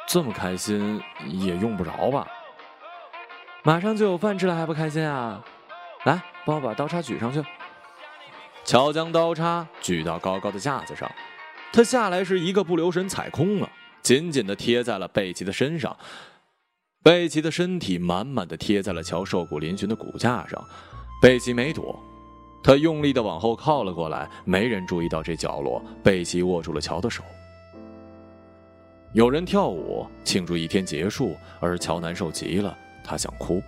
[0.06, 2.26] 这么开心也用不着吧？
[3.62, 5.44] 马上就有饭吃了还不开心啊？
[6.04, 7.44] 来，帮我把刀叉举上去。
[8.64, 11.10] 乔将刀叉举到高高的架子上，
[11.74, 13.68] 他下来时一个不留神踩空了，
[14.02, 15.96] 紧紧地贴在了贝奇的身上。
[17.02, 20.62] 贝奇的身体满满的贴在了乔瘦骨嶙峋的骨架上，
[21.22, 21.98] 贝奇没躲，
[22.62, 24.28] 他用力的往后靠了过来。
[24.44, 27.22] 没人注意到这角落，贝奇握住了乔的手。
[29.14, 33.62] 有人跳舞庆祝一天结束，而乔难受极了，他想哭。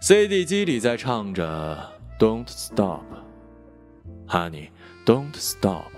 [0.00, 3.04] CD 机里在唱着 "Don't stop,
[4.26, 4.70] honey,
[5.04, 5.92] don't stop,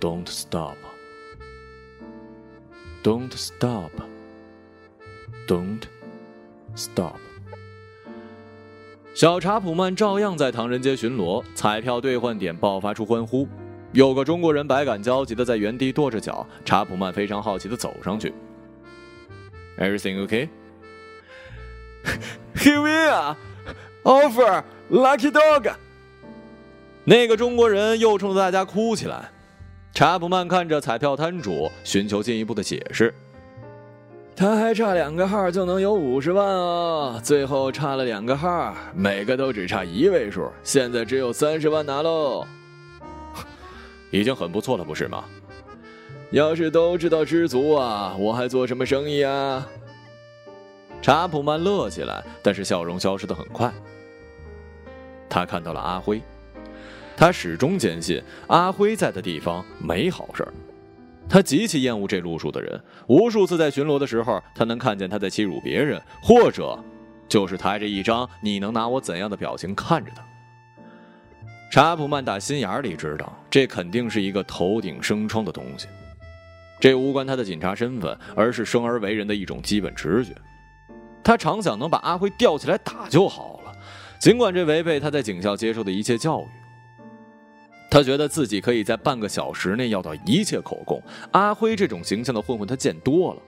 [0.00, 0.76] don't stop,
[3.04, 3.90] don't stop."
[5.46, 5.82] Don't
[6.74, 7.18] stop。
[9.14, 13.46] 小查普曼照样在唐人街巡逻，彩票兑换点爆发出欢呼。
[13.92, 18.32] 有个中国人百感交集的在原地跺着脚，查普曼非常好奇的走上去。
[19.78, 20.48] Everything okay?
[22.56, 23.36] Here we are.
[24.02, 25.74] Offer lucky dog.
[27.04, 29.30] 那个中国人又冲着大家哭起来。
[29.94, 33.14] 查普曼看着彩票摊主，寻求进一步的解释。
[34.34, 37.20] 他还差两个号就能有五十万哦！
[37.22, 42.44] 最后差了两个号，每个都只差一位数，现在只有三十万拿喽，
[44.10, 45.24] 已经很不错了，不是吗？
[46.32, 49.64] 要是都知道知足啊，我还做什么生意啊？
[51.00, 53.72] 查普曼乐起来，但是笑容消失的很快。
[55.28, 56.20] 他看到了阿辉，
[57.16, 60.52] 他始终坚信阿辉在的地方没好事儿。
[61.28, 66.78] 他极其厌恶这路数的人，无数次在巡逻的时候，他能看见他在欺辱别人，或者
[67.26, 70.22] 就是抬着一张“你能拿我怎样的”表情看着他。
[71.70, 75.88] 查普曼打心眼里知道，这肯定是一个头顶生疮的东西。
[76.78, 80.32] 这无关他的警察身份，而是生而为人的一种基本直觉。
[81.22, 83.72] 他常想能把阿辉吊起来打就好了，
[84.20, 86.63] 尽管这违背他在警校接受的一切教育。
[87.94, 91.00] 他觉得自己可以在半个小时内要到一切口供。
[91.30, 93.40] 阿辉这种形象的混混，他见多了，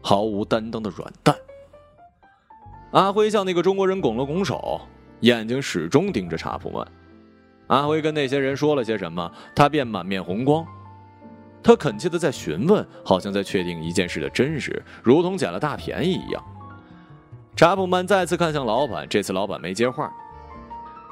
[0.00, 1.34] 毫无担当的软蛋。
[2.92, 4.80] 阿辉向那个中国人拱了拱手，
[5.22, 6.86] 眼睛始终盯着查普曼。
[7.66, 10.64] 阿辉跟那些人说了些什么，他便满面红光。
[11.60, 16.40] 他恳切的在询问，好像在确定一件事的真实，如同捡了大便宜一样。
[17.56, 20.08] 查普曼再次看向老板，这次老板没接话。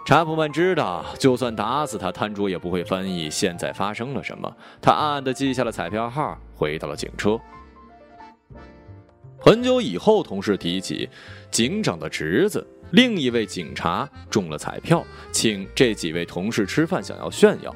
[0.06, 4.56] 查普曼知道，就算打死他，摊主也不会翻译现在发生了什么。
[4.80, 7.36] 他暗暗地记下了彩票号，回到了警车。
[9.40, 11.08] 很久以后，同事提起，
[11.50, 17.74] 警长的侄子另一位警察中了彩票，请这几位同事吃饭，想要炫耀。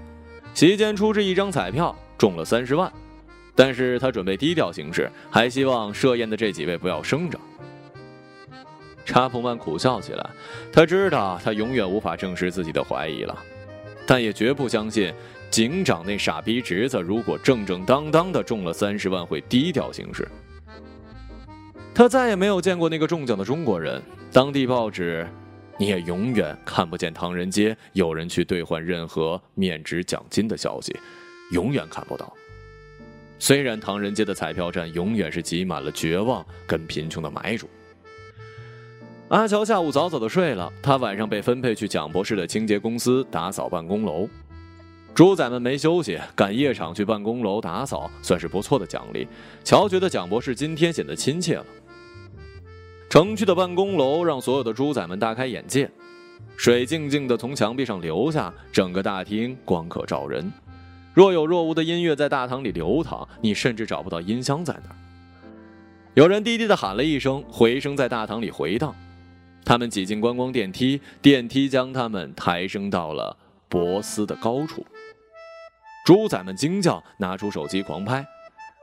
[0.55, 2.93] 席间出示一张彩票，中了三十万，
[3.57, 7.41] 但是他准备低调行事，还希望设宴的这几位不要声张。
[9.11, 10.31] 查普曼苦笑起来，
[10.73, 13.37] 他知道他永远无法证实自己的怀疑了，
[14.07, 15.13] 但也绝不相信
[15.51, 20.29] 警长那傻逼侄子如果正正当当的中了三十万会低调行事。
[21.93, 24.01] 他再也没有见过那个中奖的中国人，
[24.33, 25.27] 当地报纸，
[25.77, 30.97] 你也永远看不见唐人街有人去兑换任何面值奖金的消息，
[31.51, 32.33] 永远看不到。
[33.41, 37.69] 虽然唐人街的彩票站永远是挤满了绝望跟贫穷的买主。
[39.31, 44.29] 阿乔下午早早的睡了，他晚上被分配去蒋博士的清洁公司打扫办公楼。
[45.15, 49.29] 猪仔们没休息，赶夜场去办公楼打扫，算是不错的奖励。
[49.63, 51.67] 乔觉得蒋博士今天显得亲切了。
[53.09, 55.89] 城区的办公楼让所有的猪仔们大开眼界，
[56.57, 60.53] 水静静的从墙壁上流下，整个大厅光可照人。
[61.15, 64.97] 若有若无的音乐在大堂里流淌，你甚至找不到音箱在哪儿。
[66.15, 68.93] 有人低低的喊了一声，回声在大堂里回荡。
[69.65, 73.37] 他们挤进观光电梯，电梯将他们抬升到了
[73.69, 74.85] 博斯的高处。
[76.05, 78.27] 猪仔们惊叫，拿出手机狂拍，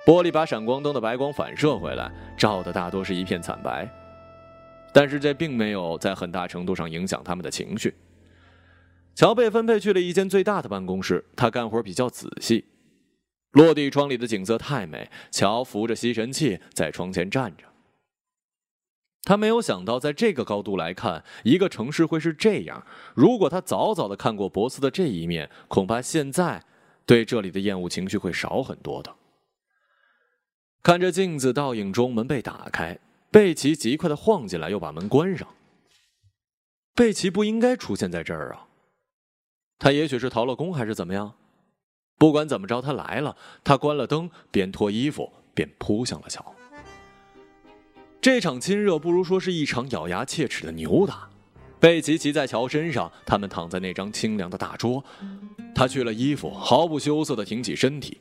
[0.05, 3.89] 玻璃把闪光灯的白光反射回来，照的大多是一片惨白。
[4.93, 7.93] 但是这并没有在很大程度上影响他们的情绪。
[9.15, 12.65] 乔被分配去了一间最大的办公室，他干活比较仔细。
[13.51, 17.63] 落地窗里的景色太美，乔扶着吸尘器在窗前站着。
[19.27, 22.87] 他没有想到，在这个高度来看，一个城市会是这样。
[23.13, 26.63] 如果他早早的看过博斯的这一面，恐怕现在
[27.05, 29.13] 对这里的厌恶情绪会少很多的。
[30.81, 32.97] 看着镜子倒影中门被打开，
[33.29, 35.45] 贝奇极快的晃进来，又把门关上。
[36.95, 38.67] 贝奇不应该出现在这儿啊！
[39.77, 41.33] 他也许是逃了工，还是怎么样？
[42.17, 43.35] 不管怎么着，他来了。
[43.65, 46.53] 他关了灯，边脱衣服边扑向了桥。
[48.27, 51.29] 这场亲热不如说是一场咬牙切齿的扭打。
[51.79, 55.01] 贝奇骑在乔身上，他们躺在那张清凉的大桌。
[55.73, 58.19] 他去了衣服，毫不羞涩地挺起身体。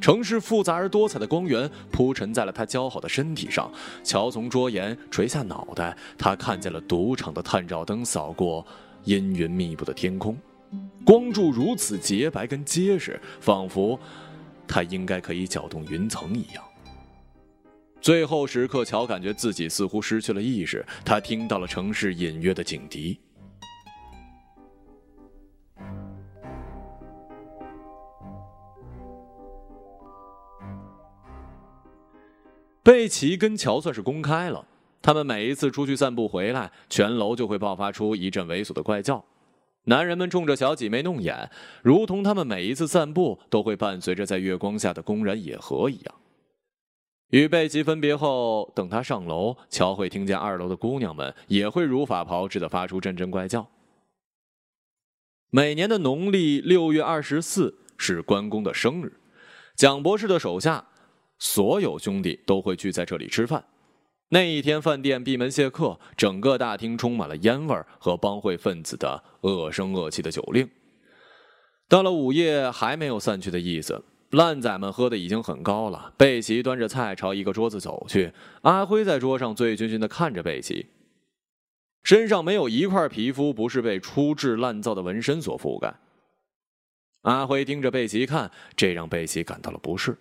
[0.00, 3.68] 城市复杂而多彩的光源铺陈在了他姣好的身体上。
[4.04, 8.64] 乔从桌沿垂下脑袋，他看见了赌场的探照灯扫过
[9.02, 10.38] 阴云密布的天空，
[11.04, 13.98] 光柱如此洁白跟结实，仿佛
[14.68, 16.62] 他应该可以搅动云层一样。
[18.04, 20.84] 最后时刻，乔感觉自己似乎失去了意识。
[21.06, 23.18] 他听到了城市隐约的警笛。
[32.82, 34.66] 贝奇跟乔算是公开了。
[35.00, 39.24] 他们每一次出去散步回来，全楼就会爆发出一阵猥琐的怪叫。
[39.84, 41.50] 男人们冲着乔挤眉弄眼，
[41.82, 46.14] 如同他们每一次散步都会伴随着在月光下的公然野合一样。
[47.30, 53.68] 与贝奇分别后，等他上楼，乔会听见二楼的姑娘们也会如法炮制的发出阵阵怪叫。
[55.50, 59.12] 每年的农历六月二十四是关公的生日，
[59.76, 60.84] 蒋博士的手下
[61.38, 63.64] 所有兄弟都会聚在这里吃饭。
[64.30, 70.68] 那一天，饭店闭门谢客，整个大厅充满了烟味和帮会分子的恶声恶气的酒令。
[71.88, 74.02] 到了午夜，还没有散去的意思。
[74.34, 76.12] 烂仔们喝的已经很高了。
[76.16, 78.32] 贝奇端着菜朝一个桌子走去，
[78.62, 80.86] 阿辉在桌上醉醺醺的看着贝奇，
[82.02, 85.94] 身上没有一块皮肤不是被粗制滥造的纹身所覆盖。
[87.22, 90.18] 阿辉盯着贝奇看，这让贝奇感到了不适。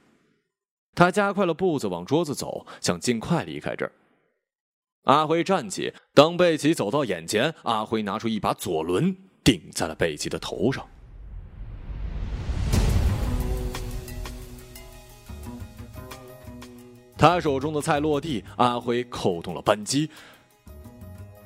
[0.95, 3.91] 他加快了步子往桌子走，想尽快离开这儿。
[5.03, 10.87] 阿辉站起，当贝奇走到眼前，阿辉拿出一把左轮，顶在了贝奇的头上。
[17.23, 20.09] 他手中的菜落地，阿辉扣动了扳机，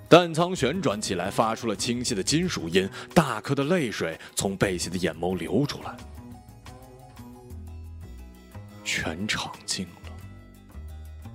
[0.09, 5.95] 弹仓旋转起来，发出了清晰的金属音，大颗的泪水从贝西的眼眸流出来。
[8.83, 10.01] 全场静了。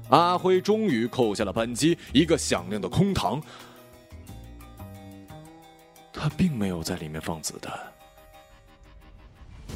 [0.09, 3.40] 阿辉终于扣下了扳机，一个响亮的空膛。
[6.12, 7.91] 他并没有在里面放子弹。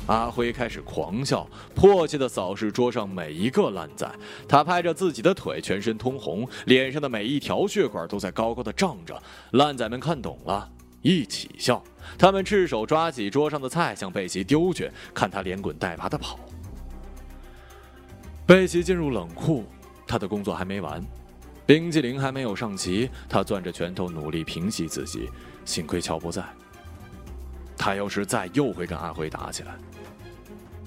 [0.07, 4.09] 阿辉开始狂笑，迫切的扫视桌上每一个烂仔。
[4.49, 9.20] 他拍着自己的腿，全身通红，脸上的每一条血管都在高高的胀着。
[9.53, 10.70] 烂仔们看懂了，
[11.03, 11.82] 一起笑。
[12.16, 16.38] 他们赤手抓起桌上的菜，向贝奇丢去，看他连滚带爬的跑。
[18.47, 19.64] 贝奇进入冷库，
[20.07, 21.03] 他的工作还没完，
[21.66, 25.28] 冰激凌还没有上齐，他攥着拳头努力平息自己。
[25.64, 26.44] 幸亏乔不在，
[27.76, 29.76] 他要是在，又会跟阿辉打起来。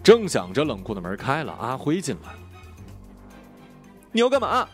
[0.03, 2.33] 正想着，冷库的门开了，阿辉进来。
[4.11, 4.67] 你要干嘛？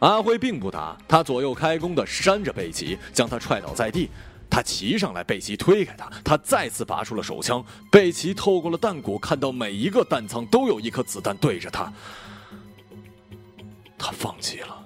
[0.00, 4.10] 阿辉并不打，他左右开弓的扇着贝奇，将他踹倒在地。
[4.50, 7.64] 他骑上来，贝奇推开他，他再次拔出了手枪。
[7.90, 11.92] 贝奇透过了弹鼓，看到每一个弹仓都有一颗子弹对着他。
[13.96, 14.84] 他放弃了，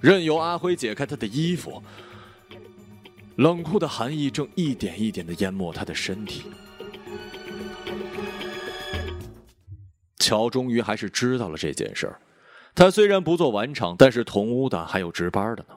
[0.00, 1.82] 任由阿辉解开他的衣服。
[3.36, 6.44] 冷酷的寒意正一点一点的淹没他的身体。
[10.18, 12.20] 乔终于还是知道了这件事儿。
[12.74, 15.76] 他虽然不做晚场，但是同屋的还有值班的呢。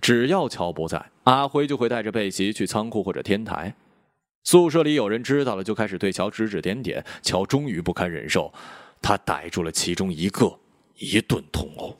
[0.00, 3.74] 只要乔不在，阿辉就会带着贝奇去仓库或者天台。
[4.42, 7.04] 宿舍里有人知道了，就开始对乔指指点点。
[7.22, 8.52] 乔终于不堪忍受，
[9.00, 10.58] 他逮住了其中一个，
[10.96, 11.96] 一顿痛殴。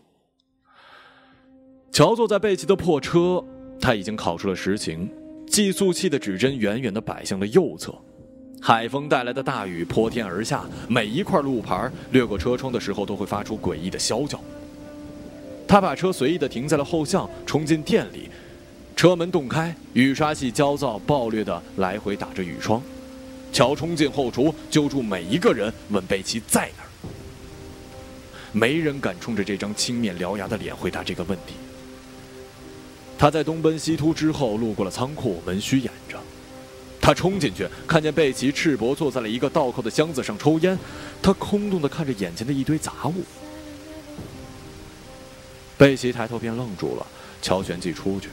[1.91, 3.45] 乔坐在贝奇的破车，
[3.81, 5.11] 他已经考出了实情，
[5.47, 7.95] 计速器的指针远远地摆向了右侧。
[8.61, 14.41] 海风带来的大雨泼天而下，每一块路牌掠过车窗的时候都会发出诡异的啸叫。
[15.69, 18.31] 他把车随意地停在了后巷，冲进店里，
[18.97, 22.83] 车门洞开，雨刷器焦躁暴虐地来回打着雨窗。
[23.53, 26.89] 乔冲进后厨，揪住每一个人，问贝奇在哪儿。
[28.53, 31.55] 没人敢冲着这张青面獠牙的脸回答这个问题。
[33.25, 36.21] 他在东奔西突之后，路过了仓库，门虚掩着。
[37.01, 40.79] 他冲进去，看见贝奇赤膊坐在了一个倒扣的箱子上抽烟，
[41.23, 43.25] 他空洞地看着眼前的一堆杂物。
[45.79, 47.07] 贝奇抬头便愣住了，
[47.41, 48.29] 乔旋即出去。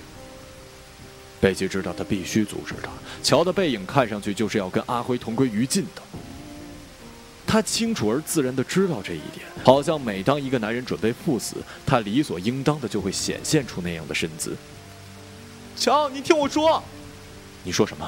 [1.39, 2.89] 贝奇知道他必须阻止他。
[3.23, 6.01] 乔的背影看上去就是要跟阿辉同归于尽的。
[7.47, 14.53] 他清楚而自然的知道这一点，好像每当一个男人准备赴死，他理所应当的就会显现出那样的身姿。
[15.81, 16.79] 乔，你听我说，
[17.63, 18.07] 你说什么？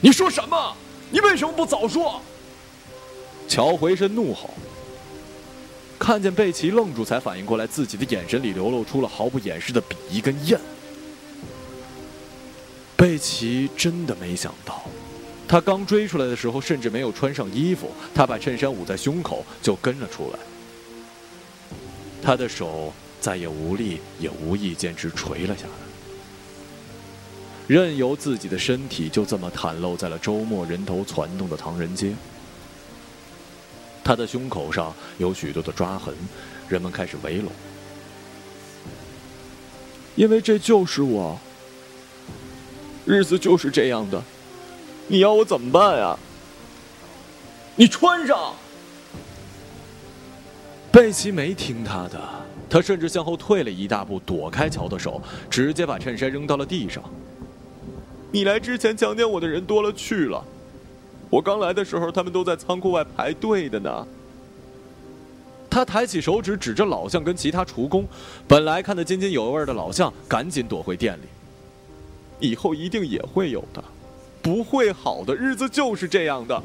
[0.00, 0.76] 你说什么？
[1.10, 2.22] 你为什么不早说？
[3.48, 4.54] 乔回身怒吼。
[5.98, 10.62] 看见贝奇愣住，才反应过来，自己的眼神里流露出了毫不掩饰的鄙夷跟厌恶。
[12.96, 14.84] 贝奇真的没想到，
[15.48, 20.38] 他刚追出来的时候，甚至没有穿上衣服，他把衬衫捂在胸口就跟了出来。
[22.22, 25.72] 他的手再也无力，也无意间直垂了下来，
[27.70, 32.12] 任由自己的身体就这么袒露在了周末人头攒动的唐人街。
[34.02, 36.12] 他的胸口上有许多的抓痕，
[36.68, 37.46] 人们开始围拢，
[40.16, 41.38] 因为这就是我。
[43.06, 44.20] 日子就是这样的，
[45.06, 46.18] 你要我怎么办呀？
[47.76, 48.52] 你穿上。
[50.90, 52.20] 贝奇没听他的，
[52.68, 57.00] 他甚至向后退了一大步，躲开乔的手，直接把衬衫扔到了地上。
[58.32, 60.44] 你来之前强奸我的人多了去了。
[61.28, 64.06] 我刚来的时候，他们都在仓库外排队的呢。
[65.68, 68.04] 他抬起手指指着老向跟其他厨工，
[68.48, 71.26] 本来看得津津有味的老向赶紧躲回店里。
[72.40, 73.84] 以后一定也会有的，
[74.42, 76.60] 不会好的日子就是这样的。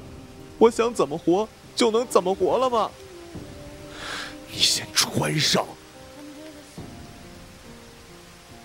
[0.57, 2.89] 我想怎么活就能怎么活了吗？
[4.51, 5.66] 你先穿上。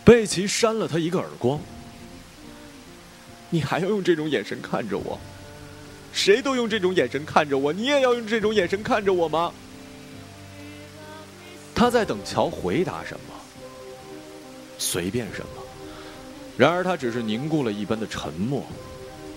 [0.05, 1.61] 贝奇扇了他一个耳光。
[3.51, 5.18] 你还要用这种眼神看着我？
[6.12, 9.53] 谁都用这种眼神看着我，你也要用这种眼神看着我吗？
[11.74, 13.34] 他在等乔回答什么，
[14.76, 15.62] 随便什么。
[16.57, 18.62] 然而他只是凝固了一般的沉默，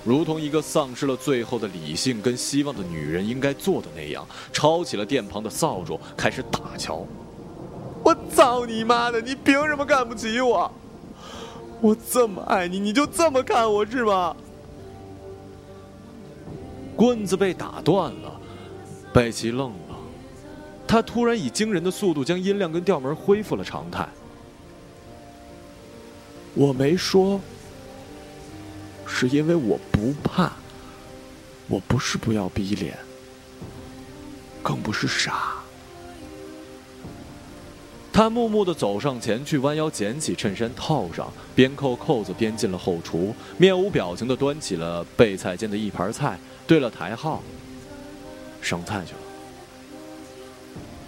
[0.03, 7.07] 如同一个丧失了最后的理性跟希望的女人应该做的那样，抄起了店旁的扫帚，开始打乔。
[8.03, 9.21] 我操你妈的！
[9.21, 10.69] 你凭什么看不起我？
[11.83, 14.33] 我这么爱你，你就这么看我是吗？
[16.95, 18.39] 棍子被打断了，
[19.13, 19.97] 贝奇愣了，
[20.87, 24.07] 他突然以惊人的速度将音量跟调门恢复了常态。
[26.53, 27.41] 我没说，
[29.05, 30.53] 是因为我不怕，
[31.67, 32.97] 我不是不要逼脸，
[34.61, 35.55] 更不是傻。
[38.13, 46.37] 他木木的走上前去，弯腰捡起衬衫套上，边扣扣子边进了后厨，面无表情的端起了备菜间的一盘菜，
[46.67, 47.41] 对了台号，
[48.61, 49.19] 上菜去了。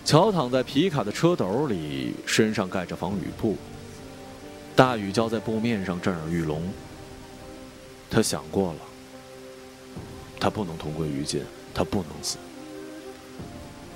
[0.04, 3.56] 乔躺在皮卡的车斗里，身上盖着防雨布。
[4.76, 6.64] 大雨浇在布面上，震耳欲聋。
[8.10, 8.80] 他想过了，
[10.40, 12.38] 他不能同归于尽，他不能死。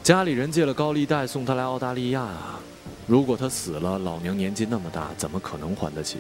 [0.04, 2.28] 家里人借了高利贷送他来澳大利亚。
[3.10, 6.20] 如果他死了，老娘年纪那么大，怎么可能还得起？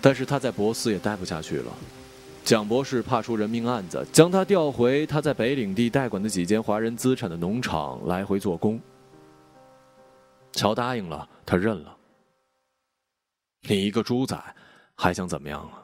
[0.00, 1.72] 但是他在博斯也待不下去了，
[2.44, 8.80] 蒋博士怕出人命案子，将他调回他在北领地代管的几间华人资产的农场来回做工。
[10.52, 11.96] 乔答应了，他认了。
[13.62, 14.40] 你一个猪仔，
[14.94, 15.82] 还想怎么样啊？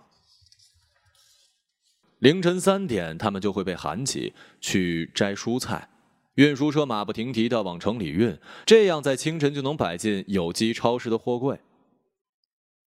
[2.20, 5.88] 凌晨三点，他们就会被喊起去摘蔬菜。
[6.34, 11.58] 运输车马不停蹄的往城里运，这样在清晨就能摆进有机超市的货柜。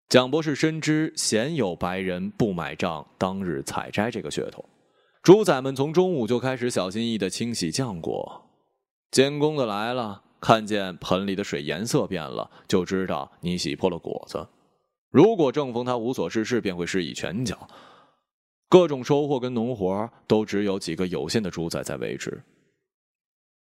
[0.09, 4.64] 蒋博士深知鲜有白人不买账当日采摘这个噱头，
[5.22, 8.42] 猪仔们从中午就开始小心翼翼的清洗浆果。
[9.11, 14.47] 监工的来了，看见盆里的水颜色变了，就知道你洗破了果子。
[15.11, 17.68] 如果正逢他无所事事，便会施以拳脚。
[18.68, 22.42] 各种收获跟农活都只有几个有限的猪仔在维持。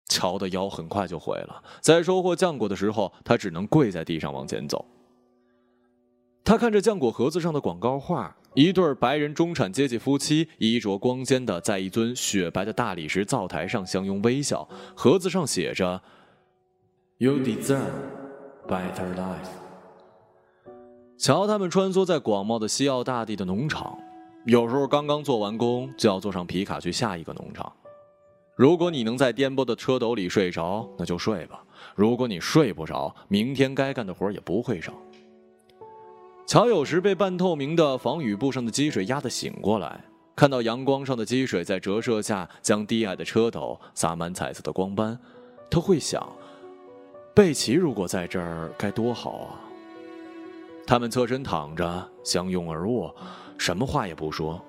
[0.07, 4.85] 乔的腰很快就毁了，在收获浆果的时候，他只能跪在地上往前走。
[6.43, 16.01] 他看着浆果盒子上的广告画，一对白人中产阶级夫妻衣着光鲜的在一尊雪白的大理石灶台上相拥微笑，盒子上写着
[17.17, 17.81] “You deserve
[18.65, 19.49] better life”。
[21.17, 23.99] 乔他们穿梭在广袤的西澳大地的农场，
[24.45, 27.69] 有时候刚刚做完工，就要坐上皮卡去下一个农场。
[28.57, 31.63] 如果你能在颠簸的车斗里睡着，那就睡吧；
[31.95, 34.91] 如果你睡不着，明天该干的活也不会少。
[36.47, 40.03] 乔有时被半透明的防雨布上的积水压得醒过来，
[40.35, 45.19] 看到阳光上的积水在折射下将低矮的车斗洒满彩色的光斑，
[45.69, 46.27] 他会想：
[47.35, 49.61] 贝奇如果在这儿该多好啊！
[50.87, 53.15] 他们侧身躺着，相拥而卧，
[53.59, 54.59] 什么话也不说。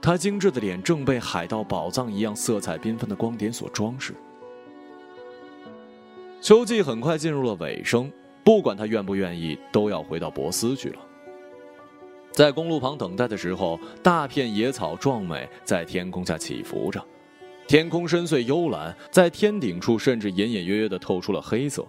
[0.00, 4.14] 他精致的脸正被海盗宝藏一样色彩缤纷的光点所装饰。
[6.40, 8.10] 秋季很快进入了尾声，
[8.44, 11.00] 不管他愿不愿意，都要回到博斯去了。
[12.30, 17.04] 在公路旁等待的时候，大片野草壮美，在天空下起伏着，
[17.66, 21.84] 天空深邃幽蓝，在天顶处甚至隐隐约约的透出了黑色。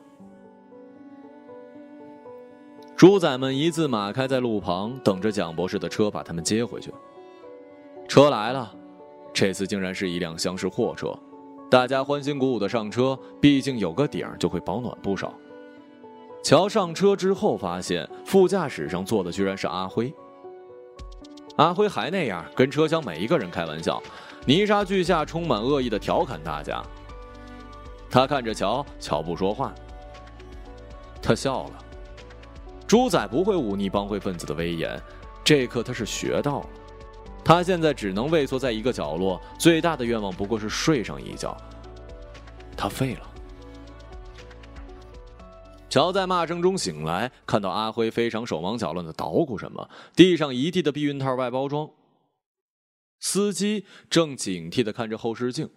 [2.95, 6.91] 猪仔们一字马开在路旁，等着蒋博士的车把他们接回去。
[8.09, 8.73] 车来了，
[9.31, 11.15] 这次竟然是一辆厢式货车，
[11.69, 15.31] 大家欢欣鼓舞的上车，毕竟有个顶就会保暖不少。
[16.43, 20.11] 乔上车之后发现副驾驶上坐的居然是阿辉。
[21.57, 24.01] 阿辉还那样跟车厢每一个人开玩笑，
[24.43, 26.81] 泥沙俱下，充满恶意的调侃大家。
[28.09, 29.71] 他看着乔，乔不说话。
[31.21, 31.73] 他笑了。
[32.87, 34.99] 猪仔不会忤逆帮会分子的威严，
[35.43, 36.65] 这课他是学到了。
[37.43, 41.57] 他现在只能畏缩在一个角落，最大的愿望不过是睡上一觉。
[42.77, 43.29] 他废了。
[45.89, 51.89] 乔在骂声中醒来，看到阿辉非常手忙脚乱的捣鼓什么，地上一地的避孕套外包装。
[53.19, 55.67] 司机正警惕的看着后视镜，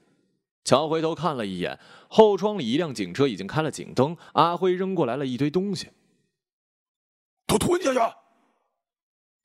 [0.65, 5.89] 乔回头看了一眼，后窗里一辆警车已经开了警灯，阿辉扔过来了一堆东西，
[7.47, 7.99] 都吞下去。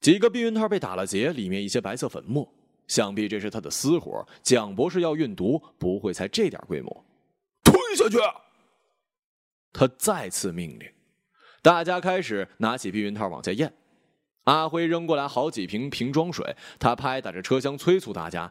[0.07, 2.49] 几个避孕套被打了结，里面一些白色粉末，
[2.87, 4.25] 想必这是他的私活。
[4.41, 7.05] 蒋博士要运毒，不会才这点规模。
[7.61, 8.17] 吞下去！
[9.73, 10.89] 他再次命令，
[11.61, 13.73] 大家开始拿起避孕套往下咽。
[14.45, 18.49] 阿辉扔过来好几瓶瓶装水，他拍打着车厢催促大家。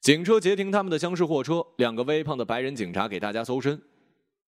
[0.00, 3.78] 警车截停他们的厢式货车，两个微胖的白人警察给大家搜身。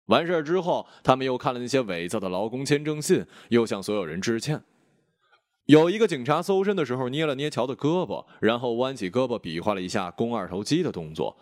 [0.07, 4.63] 完事儿之后，他们又看了那些伪造的劳工签证信，又向所有人致歉。
[5.67, 11.37] 有一个警察搜身的时候捏了捏乔的胳膊，然后弯起胳膊比划了一下肱二头肌的动作。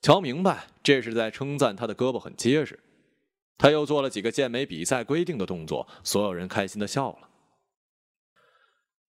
[0.00, 2.78] 乔明白这是在称赞他的胳膊很结实。
[3.58, 7.28] 他又做了几个健美比赛规定的动作，所有人开心的笑了。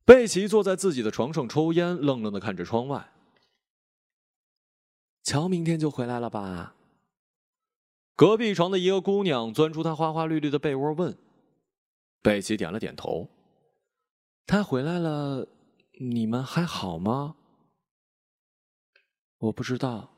[0.05, 3.11] 贝奇坐在自己的床上抽烟，愣愣的看着窗外。
[5.23, 6.75] 乔明天就回来了吧？
[8.15, 11.17] 隔壁床的一个姑娘钻出她花花绿绿的被窝问。
[12.21, 13.29] 贝奇点了点头。
[14.47, 15.45] 他回来了，
[15.99, 17.35] 你们还好吗？
[19.39, 20.09] 我不知道。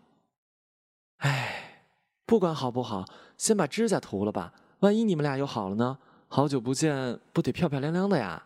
[1.17, 1.83] 哎，
[2.27, 3.05] 不管好不好，
[3.37, 4.53] 先把指甲涂了吧。
[4.81, 5.97] 万一你们俩又好了呢？
[6.27, 8.45] 好久不见，不得漂漂亮亮的呀？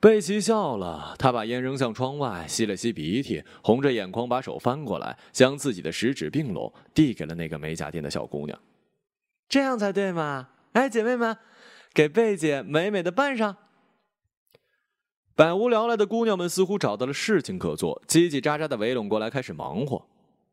[0.00, 8.58] 贝奇笑了，他把烟扔向窗外，吸了吸鼻涕，红着眼眶把手翻过来，将自己的食指并拢，递给了那个美甲店的小姑娘。
[9.46, 10.48] 这样才对嘛！
[10.72, 11.36] 哎，姐妹们，
[11.92, 13.54] 给贝姐美美的扮上。
[15.36, 20.06] 百无聊赖的姑娘们似乎找到了事情可做，叽叽喳喳的围拢过来，开始忙活。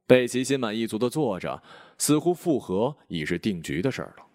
[0.08, 1.62] 贝奇心满意足的坐着，
[1.98, 4.26] 似乎复合已是定局的事儿了。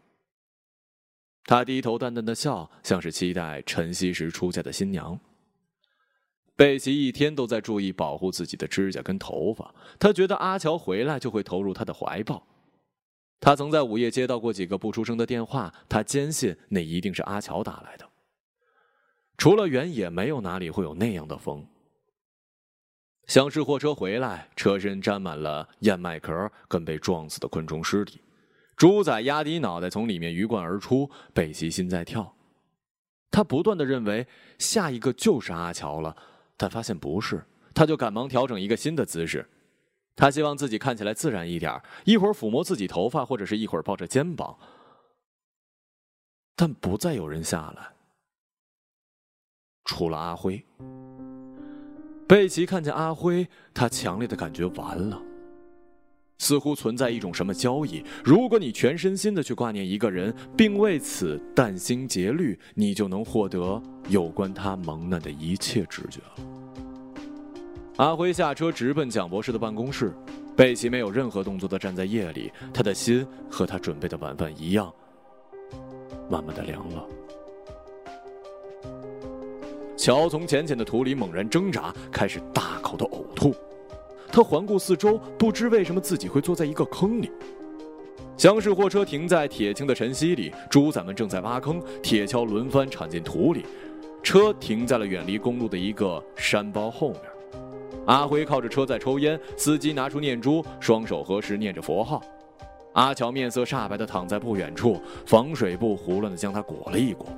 [1.45, 5.19] 他低头淡淡的笑，像是期待晨曦时出嫁的新娘。
[6.55, 12.47] 贝奇一天都在注意保护自己的指甲跟头发，他觉得阿乔回来就会投入他的怀抱。
[13.41, 18.09] 他曾在午夜接到过几个不出声的电话，他坚信那一定是阿乔打来的。
[19.37, 21.67] 除了原野，没有哪里会有那样的风。
[23.27, 28.21] 厢式货车回来，车身沾满了燕麦壳跟被撞死的昆虫尸体。
[28.77, 32.35] 猪仔压低脑袋从里面鱼贯而出，贝奇心在跳。
[33.31, 34.27] 他不断的认为
[34.59, 36.17] 下一个就是阿乔了，
[36.57, 39.47] 但发现不是，他就赶忙调整一个新的姿势。
[40.15, 44.57] 他希望自己看起来自然一点，一会儿抚摸自己头发，或者是一会儿抱着肩膀。
[46.55, 47.96] 但不再有人下来，
[49.87, 50.63] 除了阿辉。
[52.29, 55.23] 贝奇看见阿辉，他强烈的感觉完了。
[56.39, 66.47] 似乎存在一种什么交易，如果你全身心的去挂念一个人，并为此殚心竭虑，你就能获得有关他蒙难的一切知觉了。
[67.97, 70.13] 阿辉下车直奔蒋博士的办公室，
[70.55, 74.93] 贝奇没有任何动作的站在夜里，他的心和他准备的晚饭一样，
[76.29, 77.07] 慢慢的凉了。
[79.97, 83.55] 乔从浅浅的土里猛然挣扎，开始大口的呕吐。
[84.31, 87.31] 他环顾四周，不知为什么自己会坐在一个坑里。
[88.37, 93.65] 厢式货车停在铁青的晨曦里，猪仔们正在挖坑，铁锹轮番铲进土里。
[94.23, 97.21] 车停在了远离公路的一个山包后面。
[98.07, 102.21] 阿辉靠着车在抽烟，司机拿出念珠，双手合十念着佛号。
[102.93, 107.29] 阿乔面色煞白的躺在不远处，防水布胡乱的将他裹了一裹。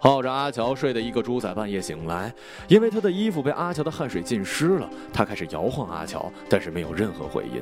[0.00, 2.32] 抱着阿乔睡的一个猪仔半夜醒来，
[2.68, 4.88] 因为他的衣服被阿乔的汗水浸湿了。
[5.12, 7.60] 他开始摇晃阿乔，但是没有任何回音。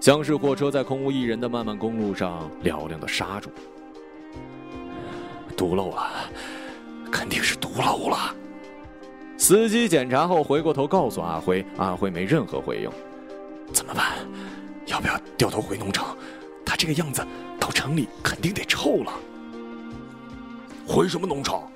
[0.00, 3.50] 厢式货车在空无一人的漫漫公路上嘹亮的刹住。
[5.56, 6.06] 堵漏了，
[7.10, 8.34] 肯定是堵漏了。
[9.38, 12.90] 司机检查后回过头告诉阿辉，阿辉没任何回应。
[13.72, 14.18] 怎么办？
[14.86, 16.16] 要不要掉头回农场？
[16.66, 17.26] 他这个样子
[17.58, 19.12] 到城里肯定得臭了。
[20.86, 21.70] 回什么农场？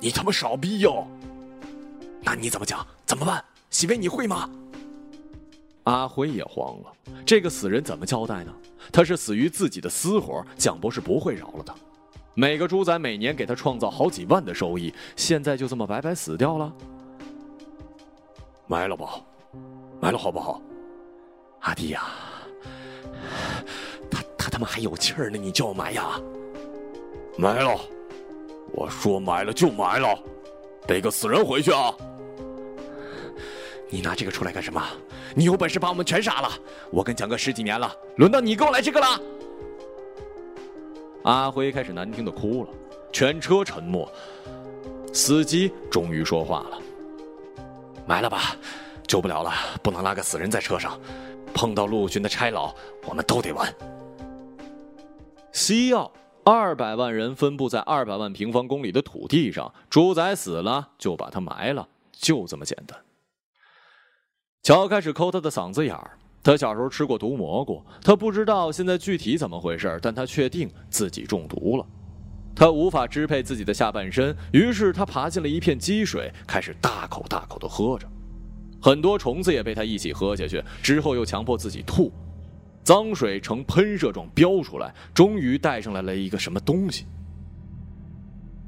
[0.00, 0.90] 你他妈傻逼呀！
[2.22, 2.86] 那你怎么讲？
[3.06, 3.42] 怎么办？
[3.70, 4.48] 喜薇，你会吗？
[5.84, 6.92] 阿辉也慌了，
[7.26, 8.52] 这个死人怎么交代呢？
[8.92, 11.74] 他是死于自己的私活，蒋博士不会饶了他。
[12.34, 16.72] 每个猪仔每年给他创造好几万的收益，现在就这么白白死掉了？
[18.66, 19.20] 埋了吧，
[20.00, 20.60] 埋了好不好？
[21.60, 22.02] 阿弟呀，
[24.10, 26.20] 他他他妈还有气儿呢，你叫我埋呀？
[27.38, 27.78] 埋了。
[28.76, 30.18] 我说埋了就埋了，
[30.86, 31.94] 逮个死人回去啊！
[33.88, 34.82] 你拿这个出来干什么？
[35.34, 36.48] 你有本事把我们全杀了！
[36.90, 39.06] 我跟蒋哥十几年了，轮到你给我来这个了！
[41.22, 42.70] 阿辉开始难听的哭了，
[43.12, 44.10] 全车沉默。
[45.12, 46.78] 司机终于说话了
[48.04, 48.56] ：“埋了吧，
[49.06, 49.52] 救不了了，
[49.82, 50.98] 不能拉个死人在车上。
[51.54, 52.74] 碰到陆巡的差佬，
[53.06, 53.72] 我们都得完。”
[55.52, 56.10] 西药。
[56.44, 62.98] 二百万人分布在二百万平方公里的土地上，主宰死了就把他埋了，就这么简单。
[64.62, 71.86] 乔开始抠他的嗓子眼儿，他小时候吃过毒蘑菇，他不知道现在具体怎么回事，但他确定自己中毒了。
[72.54, 78.06] 他无法支配自己的下半身，于是他爬进了一片积水，开始大口大口的喝着。
[78.82, 82.12] 很多虫子也被他一起喝下去，之后又强迫自己吐，
[82.84, 87.06] 脏水呈喷射状飙出来，终于带上来了一个什么东西。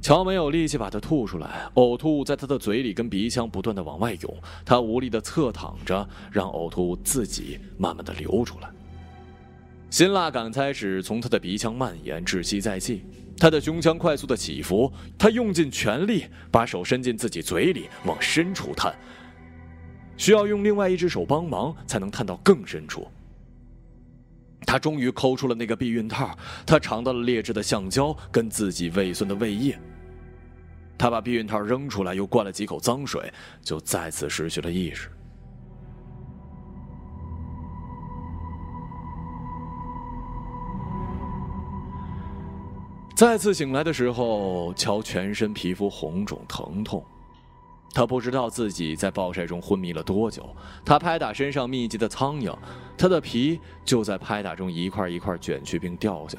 [0.01, 8.71] 乔没有力气把它吐出来，呕吐物在他的嘴里跟鼻腔不断的往外涌，他无力的侧躺着，让呕吐物自己慢慢的流出来。
[9.91, 13.05] 辛辣感开始从他的鼻腔蔓延，窒息在即，
[13.37, 18.95] 他的胸腔快速的起伏，他用尽全力把手伸进自己嘴里往深处探。
[20.17, 23.07] 需要用另外一只手帮忙才能探到更深处。
[24.67, 26.37] 他终于抠出了那个避孕套，
[26.67, 29.79] 他尝到了劣质的橡胶跟自己胃酸的胃液。
[30.99, 35.09] 他把避孕套扔出来，又灌了几口脏水，就再次失去了意识。
[43.15, 47.03] 再次醒来的时候，乔全身皮肤红肿疼痛。
[47.97, 50.55] 他不知道自己在暴晒中昏迷了多久。
[50.85, 52.55] 他拍打身上密集的苍蝇，
[52.95, 56.39] 他的皮就在拍打中一块一块卷去并掉下。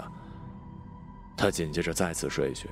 [1.35, 2.69] 他紧接着再次睡去。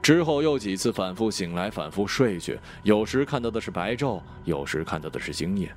[0.00, 5.74] 之后又几次反复醒来，反复睡去，有时看到的是白昼，有时看到的是星夜。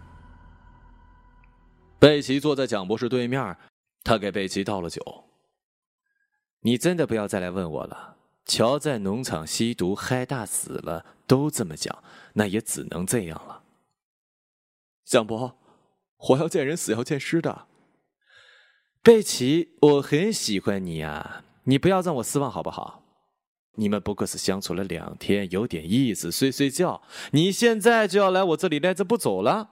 [1.98, 3.58] 贝奇坐在蒋博士对面，
[4.04, 5.02] 他给贝奇倒了酒。
[6.60, 8.18] 你真的不要再来问我了。
[8.46, 13.64] 乔在农场吸毒，嗨大死了，都这么讲，那也只能这样了。
[15.06, 15.58] 蒋博，
[16.18, 17.68] 活要见人，死要见尸的。
[19.04, 23.04] 贝奇，我很喜欢你啊，你不要让我失望好不好？
[23.76, 27.02] 你们不过是相处了两天，有点意思，睡睡觉。
[27.32, 29.72] 你现在就要来我这里赖着不走了？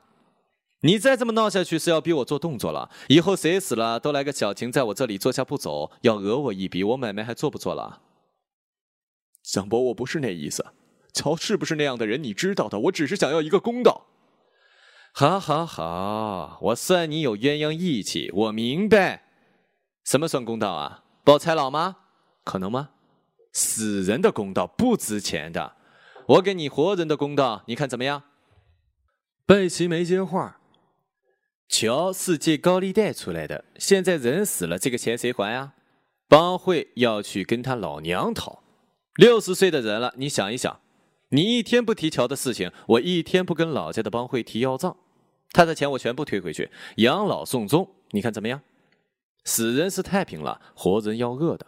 [0.81, 2.89] 你再这么闹下去，是要逼我做动作了。
[3.09, 8.01] 以后谁死了，都来个小情在我这里坐下不走，要讹我一笔，我买卖还做不做了？
[9.51, 10.63] 蒋博，我不是那意思。
[11.11, 12.21] 乔是不是那样的人？
[12.23, 12.79] 你知道的。
[12.81, 14.05] 我只是想要一个公道。
[15.11, 18.29] 好，好，好，我算你有鸳鸯义气。
[18.31, 19.23] 我明白。
[20.05, 21.03] 什么算公道啊？
[21.23, 21.97] 报财老吗？
[22.43, 22.91] 可能吗？
[23.51, 25.77] 死人的公道不值钱的。
[26.27, 28.23] 我给你活人的公道，你看怎么样？
[29.47, 30.59] 贝奇没接话。
[31.67, 35.73] 乔是借高利贷出来的，现在人死了，这个钱谁还啊？
[36.27, 38.58] 帮会要去跟他老娘讨。
[39.19, 40.79] 六十岁的人了，你想一想，
[41.31, 44.95] 你一天不提桥的事情，我一天不跟老家的帮会提要账，
[45.51, 48.61] 他的钱我全部退回去，养老送终，你看怎么样？
[49.43, 51.65] 死人是太平了，活人要饿的。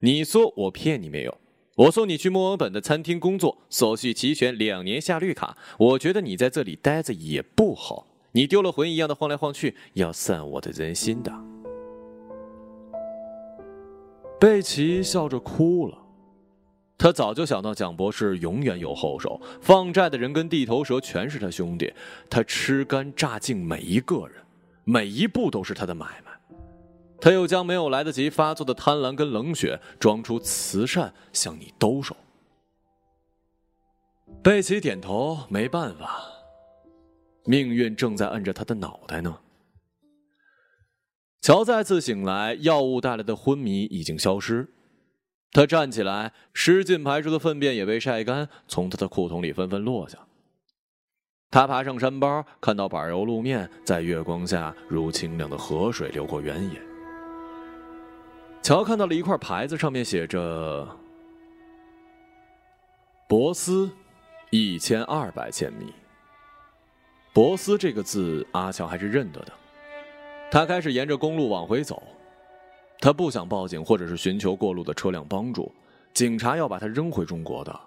[0.00, 1.36] 你说我骗你没有？
[1.76, 5.58] 我送你去墨尔本的餐厅工作，手续齐全，两年下绿卡。
[5.78, 11.30] 我觉得你在这里待着也不好，你丢了魂一样的晃来晃去，要散我的人心的。
[14.40, 16.06] 贝奇笑着哭了。
[17.00, 21.90] 他早就想到蒋博士永远有后手，放债的人跟地头蛇全是他兄弟，
[22.28, 24.36] 他吃干榨净每一个人，
[24.84, 26.30] 每一步都是他的买卖。
[27.18, 32.14] 他又将没有来得及发作的贪婪跟冷血装出慈善向你兜售。
[34.42, 36.20] 贝奇点头，没办法，
[37.46, 39.38] 命运正在摁着他的脑袋呢。
[41.40, 44.68] 乔再次醒来，药物带来的昏迷已经消失。
[45.52, 50.18] 他站起来，失禁排出的粪便也被晒干，从他的裤筒里纷纷落下。
[51.50, 56.80] 他爬上山包，看到柏油路面在月光下如清亮的河水流过原野。
[58.62, 60.86] 乔看到了一块牌子，上面写着
[63.26, 63.90] “博斯，
[64.50, 65.92] 一千二百千米”。
[67.34, 69.52] 博斯这个字，阿乔还是认得的。
[70.52, 72.00] 他开始沿着公路往回走。
[73.00, 75.72] 他不想报警，或者是寻求过路的车辆帮助。
[76.12, 77.80] 警察要把他扔回中国的。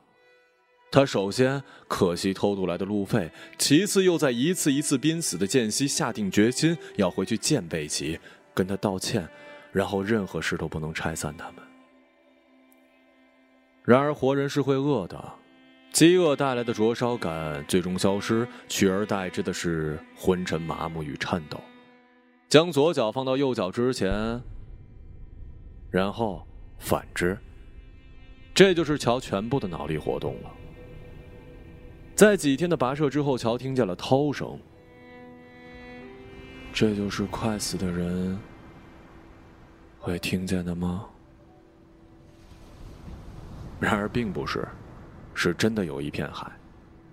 [0.92, 8.20] 他首先可惜偷渡来的路费，其次又在一次一次濒死的间隙下定决心要回去见贝奇，
[8.54, 9.28] 跟他道歉，
[9.72, 11.56] 然后任何事都不能拆散他们。
[13.84, 15.34] 然而，活人是会饿的，
[15.92, 21.60] 饥饿带来的灼烧感最终消失，取而代之的是昏沉、麻木与颤抖。
[22.48, 24.42] 将左脚放到右脚之前。
[25.94, 26.44] 然后
[26.80, 27.38] 反之，
[28.52, 30.50] 这就是乔全部的脑力活动了。
[32.16, 34.60] 在几天的跋涉之后，乔听见了涛声。
[36.74, 38.36] 这就是快死的人
[40.00, 41.06] 会听见的吗？
[43.80, 44.68] 然而并不是，
[45.36, 46.52] 是真的有一片海，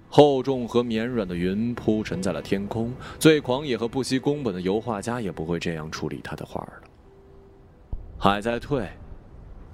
[0.09, 2.91] 厚重和绵软的云铺陈在了天空。
[3.19, 6.73] 最狂野和不惜工本的油画家也不会这样处理他的画了。
[8.23, 8.87] 海在退，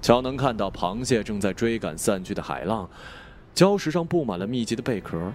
[0.00, 2.88] 乔能看到螃蟹正在追赶散去的海浪，
[3.56, 5.32] 礁石上布满了密集的贝壳。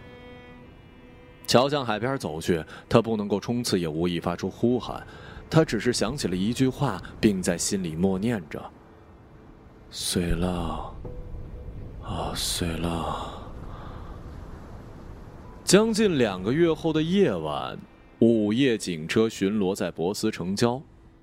[1.45, 5.05] 乔向海边走去，他不能够冲刺，也无意发出呼喊，
[5.49, 8.64] 他只是想起了一句话，并在心里默念着
[9.91, 10.95] ：“碎了，
[12.01, 13.43] 啊，碎了。”
[15.66, 17.78] 将近两个月后的夜晚，
[18.20, 20.82] 午夜警车巡逻在博斯城郊，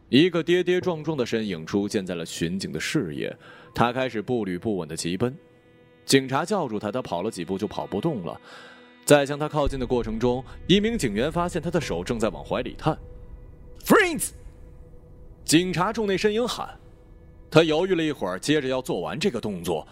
[0.08, 3.34] 一个跌跌撞撞的身影出现在了巡警的视野。
[3.74, 5.36] 他开始步履不稳的疾奔，
[6.04, 8.40] 警察叫住他，他跑了几步就跑不动了。
[9.04, 12.98] 在向他靠近的过程中，一名警员发现他的手正在往怀里探。
[13.84, 14.30] Friends，
[15.44, 16.68] 警察冲那身影喊。
[17.50, 19.86] 他犹豫了一会儿，接着要做完这个动作。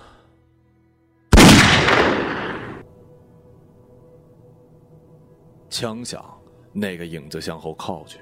[5.70, 6.24] 枪响，
[6.72, 8.18] 那个影子向后靠去。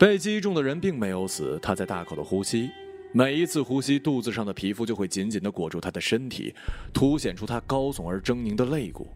[0.00, 2.70] 被击中的人并没有死，他在大口的呼吸，
[3.12, 6.54] 每一次呼吸，肚子上的皮肤就会紧紧的裹住他的身体，
[6.90, 9.06] 凸显出他高耸而狰狞的肋骨。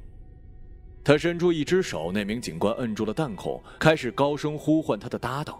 [1.02, 5.58] 他伸出一只手，那名警官摁住了弹孔，开始高声呼唤他的搭档。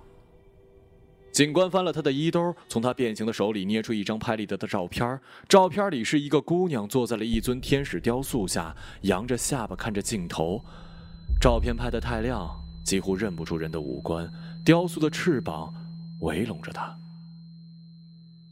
[1.32, 5.18] 警官翻了他的衣兜，从他变形的手里捏出一张拍立得的照片。
[5.48, 10.62] 照片里是一个姑娘坐在了一尊天使雕塑下，扬着下巴看着镜头。
[11.40, 12.46] 照片拍得太亮，
[12.84, 14.30] 几乎认不出人的五官。
[14.64, 15.74] 雕塑的翅膀
[16.20, 16.96] 围拢着他。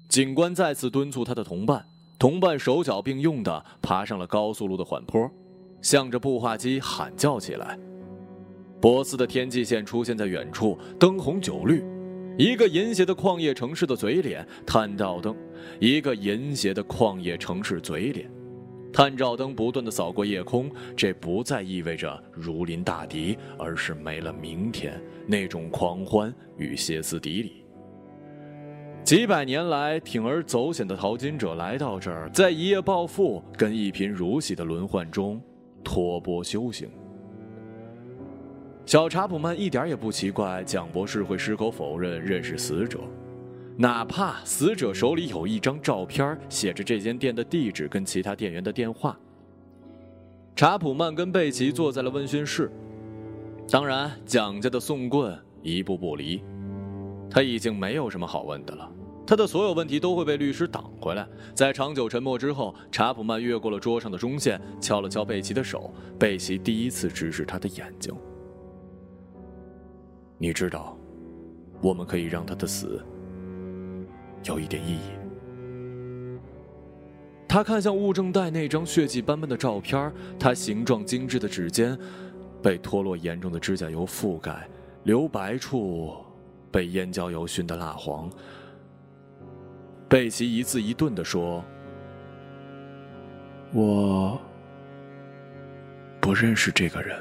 [0.08, 1.86] 警官再次敦促他的同伴，
[2.18, 5.30] 同伴手脚并用的爬上了高速路的缓坡，
[5.80, 7.78] 向着步话机喊叫起来。
[8.78, 11.82] 博斯的天际线出现在远处，灯红酒绿。
[12.38, 15.34] 一个淫邪的矿业城市的嘴脸，探照灯；
[15.80, 18.30] 一个淫邪的矿业城市嘴脸，
[18.92, 20.70] 探照灯不断的扫过夜空。
[20.96, 27.64] 这不再意味着如临大敌，而是没了明天那种狂欢与歇斯底里。
[29.04, 35.42] 几百年来，铤而走险的淘金者来到这儿，在一夜暴富跟一贫如洗的轮换中
[35.82, 36.88] 托钵修行。
[38.86, 43.00] 小查普曼一点也不奇怪，蒋博士会矢口否认认识死者，
[43.76, 49.18] 哪怕死者手里有一张照片，写着这间店的地址跟其他店员的电话。
[50.54, 52.70] 查普曼跟贝奇坐在了问讯室，
[53.70, 56.42] 当然，蒋家的宋棍一步不离。
[57.30, 58.92] 他已经没有什么好问的了，
[59.26, 61.26] 他的所有问题都会被律师挡回来。
[61.54, 65.90] 在长久沉默之后，查普曼越过了桌上的中线，敲了敲贝奇的手。
[66.18, 68.14] 贝奇第一次直视他的眼睛。
[70.36, 70.94] 你知道，
[71.80, 73.02] 我们可以让他的死
[74.44, 75.10] 有一点意义。
[77.48, 81.98] 他看向物证袋那张血迹斑斑的照片，他形状精致的指尖
[82.62, 84.66] 被脱落严重的指甲油覆盖，
[85.04, 86.16] 留白处
[86.70, 88.30] 被烟焦油熏得蜡黄。
[90.08, 91.62] 贝奇一字一顿的说
[93.74, 94.40] ：“我
[96.20, 97.18] 不认识这个人。”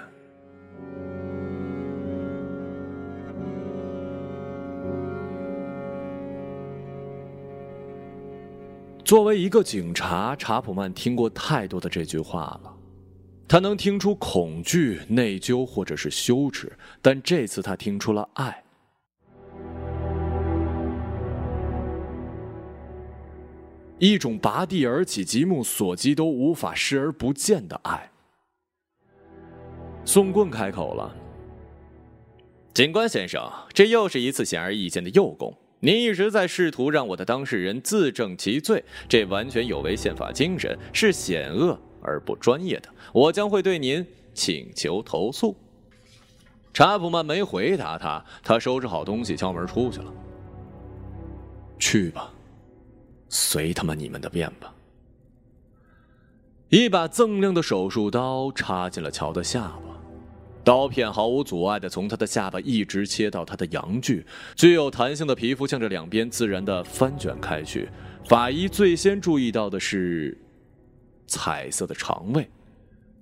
[9.12, 12.74] 作为一个警察，查普曼听过太多的这句话了。
[13.45, 18.64] 他能听出恐惧、内疚或者是羞耻，但这次他听出了爱，
[23.99, 28.09] 一种拔地而起、极目所及都无法视而不见的爱。
[30.05, 31.14] 宋棍开口了
[32.74, 35.53] ：“警官先生，这又是一次显而易见的诱供。”
[35.84, 42.90] 您一直在试图让我的当事人自证其罪，这完全有违宪法精神，是险恶而不专业的。
[43.12, 45.56] 我将会对您请求投诉。
[46.72, 50.14] 查普曼没回答他，他收拾好东西，敲门出去了。
[51.80, 52.32] 去吧，
[53.28, 54.74] 随他妈你们的便吧。
[56.70, 60.01] 一把锃亮的手术刀插进了乔的下巴。
[60.64, 67.89] 刀片毫无阻碍地从他的下巴一直切到他的阳具，具有弹性的皮肤向着两边自然地翻卷开去。
[68.28, 70.38] 法医最先注意到的是
[71.28, 72.47] 彩色的肠胃，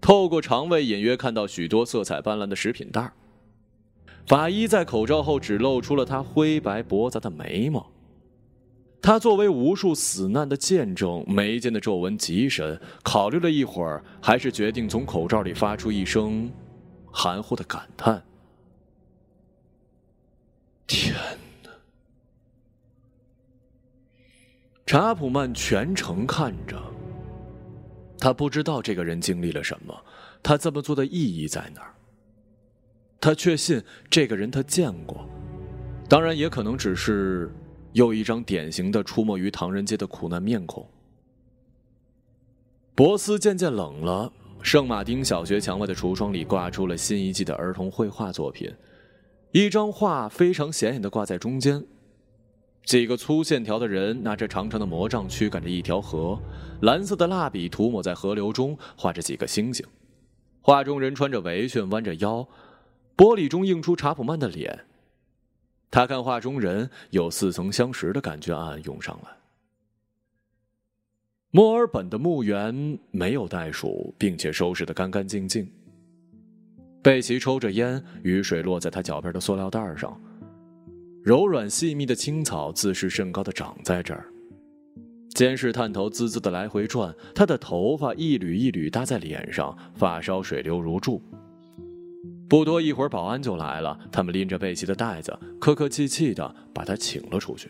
[0.01, 3.11] 透过肠胃隐约看到许多色彩斑斓的食品袋。
[4.27, 7.89] 法医在口罩后只露出了他灰白驳杂的眉毛。
[9.01, 12.79] 他作为无数死难的见证，眉间的皱纹极深。
[13.01, 16.51] 考虑了一会儿，还是决定从口罩里发出一声。
[17.11, 18.23] 含糊的感叹
[20.87, 21.15] ：“天
[21.63, 21.69] 哪！”
[24.85, 26.81] 查普曼全程看着，
[28.17, 30.03] 他不知道这个人经历了什么，
[30.41, 31.93] 他这么做的意义在哪儿。
[33.21, 35.27] 他确信这个人他见过，
[36.07, 37.53] 当然也可能只是
[37.93, 40.89] 又一张典型的出没于唐人街的苦难面孔。
[42.95, 44.31] 博斯渐渐冷了。
[44.61, 48.71] 圣马丁小学墙外的橱窗里挂出了新一季的儿童绘画作品，
[49.51, 51.83] 一张画非常显眼的挂在中间。
[52.83, 56.39] 几个粗线条的人拿着长长的魔杖驱赶着一条河，
[56.81, 59.85] 蓝色的蜡笔涂抹在河流中，画着几个星星。
[60.61, 62.47] 画中人穿着围裙，弯着腰，
[63.15, 64.85] 玻璃中映出查普曼的脸。
[65.89, 69.38] 他看画中人，有似曾相识的感觉暗暗涌上来。
[71.51, 75.67] 墨尔本的墓园没有袋鼠，并且收拾得干干净净。
[77.01, 80.15] 贝奇抽着烟，雨水落在他脚边的塑料袋上。
[81.23, 84.31] 柔软细密的青草自视甚高的长在这儿。
[85.29, 91.19] 监视探头滋滋的来回转，他的头发一缕一缕搭在脸上，发梢水流如注。
[92.47, 97.69] 不多一会儿，保安就来了，他们拎着贝奇的袋子，客客气气的把他请了出去。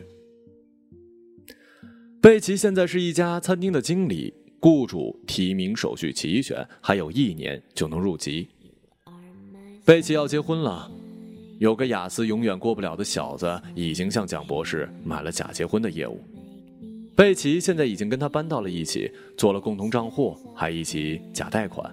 [2.22, 8.46] 贝奇现在是一家餐厅的经理，雇主提名手续齐全，还有一年就能入籍。
[9.86, 10.90] 贝奇要结婚了，
[11.58, 16.20] 有个雅思永远过不了的小子已经向蒋博士买了假结婚的业务。
[17.16, 21.90] 贝奇现在已经跟他搬到了一起，做了共同账户，还一起假贷款。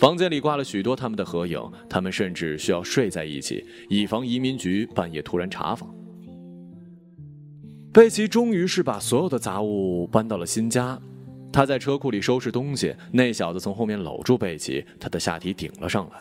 [0.00, 5.94] 房间里挂了许多他们的合影，他们甚至需要睡在一起，以防移民局半夜突然查房。
[7.98, 10.96] 贝奇终于是把所有的杂物搬到了新家，
[11.52, 12.94] 他在车库里收拾东西。
[13.10, 16.20] 那小子从后面搂住贝奇，他的下体顶了上来。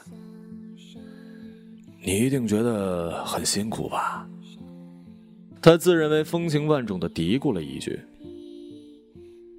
[2.03, 4.27] 你一定觉得很辛苦吧？
[5.61, 7.99] 他自认为风情万种的嘀咕了一句。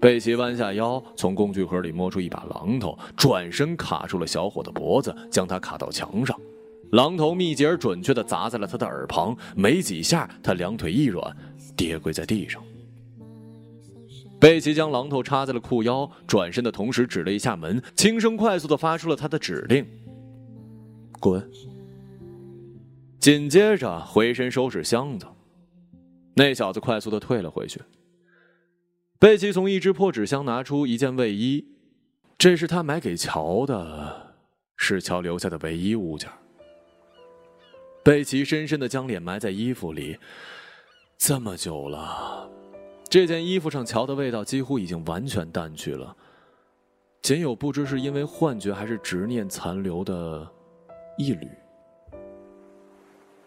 [0.00, 6.36] 贝奇弯下腰，从工具盒里摸出一把榔头，转身卡住了小伙的脖子，将他卡到墙上。
[6.90, 11.36] 榔头密集而准确地砸在了他的耳旁，没几下，他两腿一软。
[11.79, 12.61] 跌跪在地上，
[14.41, 19.87] 贝奇将榔头插在了裤腰，转身的同时指了一下门，轻声快速的发出了他的指令
[21.20, 21.49] ：“滚。”
[23.20, 25.26] 紧接着回身收拾箱子，
[26.35, 27.81] 那小子快速的退了回去。
[29.20, 31.64] 贝奇从一只破纸箱拿出一件卫衣，
[32.37, 34.35] 这是他买给乔的，
[34.76, 36.29] 是乔留下的唯一物件。
[38.03, 40.18] 贝奇深深的将脸埋在衣服里。
[41.18, 42.48] 这么久了，
[43.10, 46.16] 这件衣服上乔的味道几乎已经完全淡去了，
[47.20, 50.48] 仅有不知是因为幻觉还是执念残留的
[51.18, 51.46] 一缕。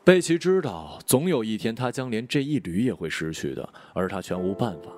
[0.03, 4.91] 贝奇知道，总有一天他将连这一缕也会失去的，而他全无办法。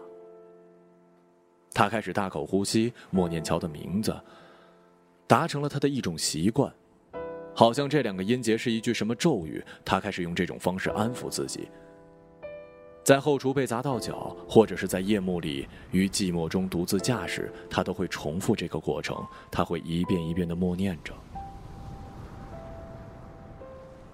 [1.74, 4.20] 他开始大口呼吸，默念乔的名字，
[5.28, 6.74] 达成了他的一种习惯，
[7.54, 9.64] 好像这两个音节是一句什么咒语。
[9.86, 11.70] 他开始用这种方式安抚自己。
[13.04, 19.22] 在后厨被砸到脚，或者是在夜幕里于寂寞中独自驾驶，他都会重复这个过程。
[19.52, 21.14] 他会一遍一遍的默念着：“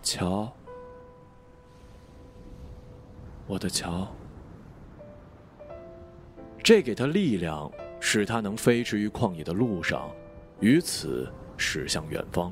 [0.01, 0.51] 乔，
[3.45, 4.07] 我的乔。”
[6.63, 10.09] 这给他力量，使他能飞驰于旷野的路上，
[10.59, 12.51] 于此驶向远方。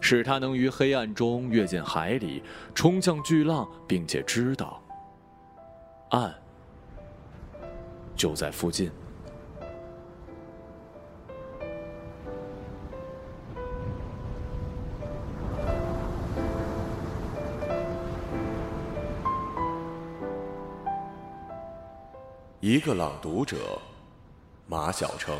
[0.00, 2.42] 使他能于黑暗中跃进海里，
[2.74, 4.82] 冲向巨浪，并且知道
[6.10, 6.34] 岸
[8.16, 8.90] 就在附近。
[22.62, 23.56] 一个朗读者，
[24.66, 25.34] 马晓成。